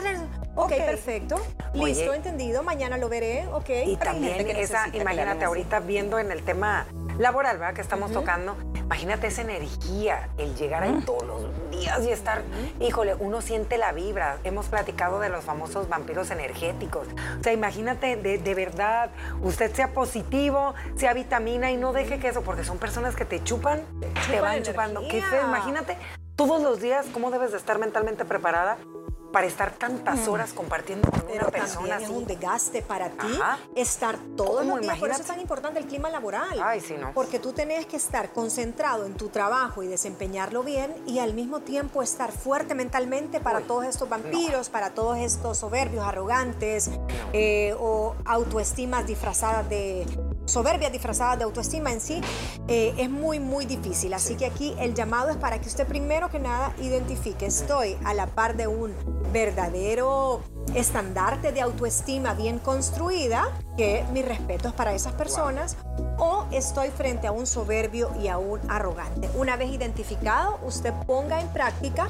ok, 0.56 0.70
perfecto. 0.70 1.36
Listo, 1.74 2.14
entendido. 2.14 2.64
Mañana 2.64 2.98
lo 2.98 3.10
veré, 3.10 3.48
ok. 3.48 3.70
Y 3.86 3.96
también 3.98 4.50
esa, 4.50 4.88
imagínate 4.94 5.46
ahorita 5.46 5.80
viendo 5.80 6.20
en 6.20 6.32
el 6.32 6.44
tema 6.44 6.86
laboral, 7.18 7.58
¿verdad? 7.58 7.74
Que 7.74 7.82
estamos 7.82 8.12
tocando. 8.12 8.58
Imagínate 8.76 9.28
esa 9.28 9.42
energía, 9.42 10.30
el 10.38 10.54
llegar 10.56 10.84
ahí 10.84 11.02
todos 11.06 11.24
los 11.24 11.72
días 11.72 12.04
y 12.04 12.12
estar, 12.12 12.42
híjole, 12.82 13.16
uno 13.16 13.40
siente 13.40 13.78
la 13.78 13.94
vibra. 13.94 14.38
Hemos 14.44 14.68
platicado 14.68 15.22
de 15.22 15.30
los 15.30 15.46
famosos 15.46 15.88
vampiros 15.88 16.30
energéticos. 16.30 17.08
O 17.40 17.44
sea, 17.44 17.54
imagínate 17.54 18.18
de, 18.18 18.56
verdad, 18.56 19.12
usted 19.42 19.74
sea 19.74 19.94
positivo, 19.94 20.74
sea 20.96 21.14
vitamina 21.14 21.72
y 21.72 21.78
no 21.78 21.94
deje 21.94 22.20
que 22.20 22.28
eso, 22.28 22.42
porque 22.42 22.66
son 22.66 22.80
personas 22.80 23.16
que 23.16 23.24
te 23.24 23.42
chupan, 23.42 23.82
te 24.30 24.42
van 24.42 24.62
chupando. 24.62 25.02
Qué 25.10 25.22
feo, 25.22 25.48
imagínate 25.48 25.96
todos 26.47 26.63
los 26.63 26.82
días, 26.82 27.06
¿cómo 27.13 27.30
debes 27.30 27.51
de 27.51 27.58
estar 27.58 27.77
mentalmente 27.77 28.25
preparada 28.25 28.80
para 29.32 29.45
estar 29.45 29.71
tantas 29.73 30.27
horas 30.27 30.54
compartiendo 30.54 31.10
con 31.10 31.21
una 31.21 31.47
persona 31.47 31.88
también 31.88 32.01
es 32.01 32.10
un 32.10 32.25
desgaste 32.25 32.82
para 32.82 33.10
ti 33.10 33.39
estar 33.75 34.17
todo 34.36 34.63
los 34.63 34.82
días. 34.82 34.97
Por 34.97 35.10
eso 35.10 35.21
es 35.21 35.27
tan 35.27 35.39
importante 35.39 35.80
el 35.80 35.86
clima 35.86 36.10
laboral. 36.10 36.60
Ay, 36.62 36.82
sí, 36.82 36.95
no. 36.99 37.13
Porque 37.13 37.39
tú 37.39 37.54
tenés 37.54 37.86
que 37.86 37.95
estar 37.95 38.34
concentrado 38.34 39.06
en 39.06 39.13
tu 39.13 39.30
trabajo 39.30 39.84
y 39.84 39.88
desempeñarlo 39.88 40.63
bien 40.63 40.93
y 41.08 41.19
al 41.19 41.34
mismo 41.34 41.62
tiempo 41.62 42.01
estar 42.01 42.32
fuerte 42.32 42.75
mentalmente 42.75 43.39
para 43.39 43.62
todos 43.62 43.86
estos 43.86 44.10
vampiros, 44.10 44.69
para 44.69 44.89
todos 44.89 45.17
estos 45.19 45.60
soberbios, 45.60 46.06
arrogantes 46.06 46.89
eh, 47.32 47.73
o 47.80 48.15
autoestimas 48.25 49.06
disfrazadas 49.08 49.69
de 49.69 50.06
soberbia 50.52 50.90
disfrazada 50.90 51.38
de 51.38 51.46
autoestima 51.46 51.92
en 51.92 52.02
sí, 52.02 52.22
eh, 52.68 52.94
es 52.98 53.10
muy, 53.10 53.40
muy 53.40 53.66
difícil. 53.66 54.14
Así 54.14 54.36
que 54.36 54.46
aquí 54.46 54.76
el 54.80 54.94
llamado 54.94 55.30
es 55.30 55.38
para 55.38 55.60
que 55.60 55.68
usted 55.68 55.88
primero 55.88 56.30
que 56.30 56.40
nada 56.40 56.74
identifique, 56.82 57.46
estoy 57.46 57.98
a 58.04 58.14
la 58.14 58.28
par 58.28 58.56
de 58.58 58.68
un 58.68 58.94
verdadero 59.32 60.42
estandarte 60.76 61.52
de 61.52 61.62
autoestima 61.62 62.34
bien 62.34 62.60
construida, 62.60 63.48
que 63.78 64.04
mis 64.12 64.26
respetos 64.26 64.74
para 64.74 64.94
esas 64.94 65.14
personas, 65.14 65.78
o 66.18 66.46
estoy 66.52 66.90
frente 66.90 67.28
a 67.28 67.32
un 67.32 67.48
soberbio 67.48 68.12
y 68.22 68.28
a 68.28 68.38
un 68.38 68.60
arrogante. 68.70 69.30
Una 69.36 69.56
vez 69.56 69.72
identificado, 69.72 70.60
usted 70.66 70.94
ponga 71.08 71.40
en 71.40 71.48
práctica 71.48 72.10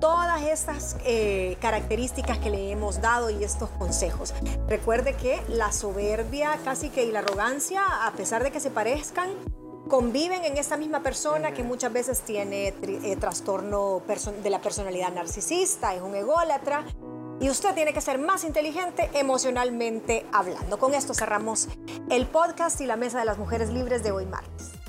todas 0.00 0.42
estas 0.42 0.96
eh, 1.04 1.56
características 1.60 2.38
que 2.38 2.50
le 2.50 2.70
hemos 2.70 3.00
dado 3.00 3.30
y 3.30 3.44
estos 3.44 3.68
consejos. 3.70 4.34
Recuerde 4.66 5.14
que 5.14 5.40
la 5.48 5.72
soberbia 5.72 6.58
casi 6.64 6.88
que 6.88 7.04
y 7.04 7.12
la 7.12 7.20
arrogancia, 7.20 7.82
a 8.06 8.12
pesar 8.12 8.42
de 8.42 8.50
que 8.50 8.60
se 8.60 8.70
parezcan, 8.70 9.30
conviven 9.88 10.44
en 10.44 10.56
esta 10.56 10.76
misma 10.76 11.02
persona 11.02 11.52
que 11.52 11.62
muchas 11.62 11.92
veces 11.92 12.20
tiene 12.20 12.68
eh, 12.68 13.16
trastorno 13.16 14.02
de 14.42 14.50
la 14.50 14.60
personalidad 14.60 15.12
narcisista, 15.12 15.94
es 15.94 16.02
un 16.02 16.14
ególatra. 16.14 16.84
Y 17.40 17.48
usted 17.48 17.74
tiene 17.74 17.94
que 17.94 18.02
ser 18.02 18.18
más 18.18 18.44
inteligente 18.44 19.08
emocionalmente 19.14 20.26
hablando. 20.30 20.78
Con 20.78 20.92
esto 20.92 21.14
cerramos 21.14 21.68
el 22.10 22.26
podcast 22.26 22.80
y 22.82 22.86
la 22.86 22.96
mesa 22.96 23.18
de 23.18 23.24
las 23.24 23.38
mujeres 23.38 23.70
libres 23.70 24.02
de 24.02 24.12
hoy 24.12 24.26
martes. 24.26 24.79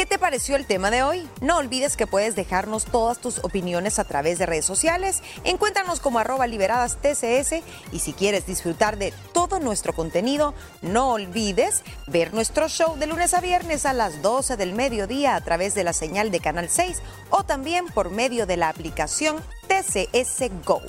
¿Qué 0.00 0.06
te 0.06 0.18
pareció 0.18 0.56
el 0.56 0.64
tema 0.64 0.90
de 0.90 1.02
hoy? 1.02 1.28
No 1.42 1.58
olvides 1.58 1.94
que 1.94 2.06
puedes 2.06 2.34
dejarnos 2.34 2.86
todas 2.86 3.18
tus 3.18 3.38
opiniones 3.40 3.98
a 3.98 4.04
través 4.04 4.38
de 4.38 4.46
redes 4.46 4.64
sociales. 4.64 5.22
Encuéntranos 5.44 6.00
como 6.00 6.18
arroba 6.18 6.46
liberadas 6.46 6.96
TCS 7.02 7.62
y 7.92 7.98
si 7.98 8.14
quieres 8.14 8.46
disfrutar 8.46 8.96
de 8.96 9.12
todo 9.34 9.60
nuestro 9.60 9.92
contenido, 9.92 10.54
no 10.80 11.10
olvides 11.12 11.82
ver 12.06 12.32
nuestro 12.32 12.70
show 12.70 12.96
de 12.96 13.08
lunes 13.08 13.34
a 13.34 13.42
viernes 13.42 13.84
a 13.84 13.92
las 13.92 14.22
12 14.22 14.56
del 14.56 14.72
mediodía 14.72 15.36
a 15.36 15.44
través 15.44 15.74
de 15.74 15.84
la 15.84 15.92
señal 15.92 16.30
de 16.30 16.40
Canal 16.40 16.70
6 16.70 17.02
o 17.28 17.44
también 17.44 17.84
por 17.84 18.08
medio 18.08 18.46
de 18.46 18.56
la 18.56 18.70
aplicación 18.70 19.36
TCS 19.68 20.50
Go. 20.64 20.80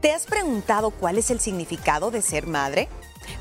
¿Te 0.00 0.12
has 0.14 0.24
preguntado 0.24 0.92
cuál 0.92 1.18
es 1.18 1.30
el 1.30 1.40
significado 1.40 2.10
de 2.10 2.22
ser 2.22 2.46
madre? 2.46 2.88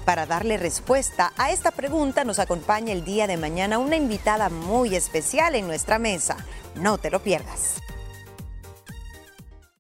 Para 0.06 0.26
darle 0.26 0.58
respuesta 0.58 1.34
a 1.38 1.52
esta 1.52 1.72
pregunta 1.72 2.24
nos 2.24 2.40
acompaña 2.40 2.94
el 2.94 3.04
día 3.04 3.28
de 3.28 3.38
mañana 3.38 3.78
una 3.78 3.96
invitada 3.96 4.50
muy 4.50 4.96
especial 4.96 5.56
en 5.56 5.68
nuestra 5.68 6.00
mesa. 6.00 6.38
No 6.76 6.98
te 6.98 7.12
lo 7.12 7.22
pierdas. 7.22 7.76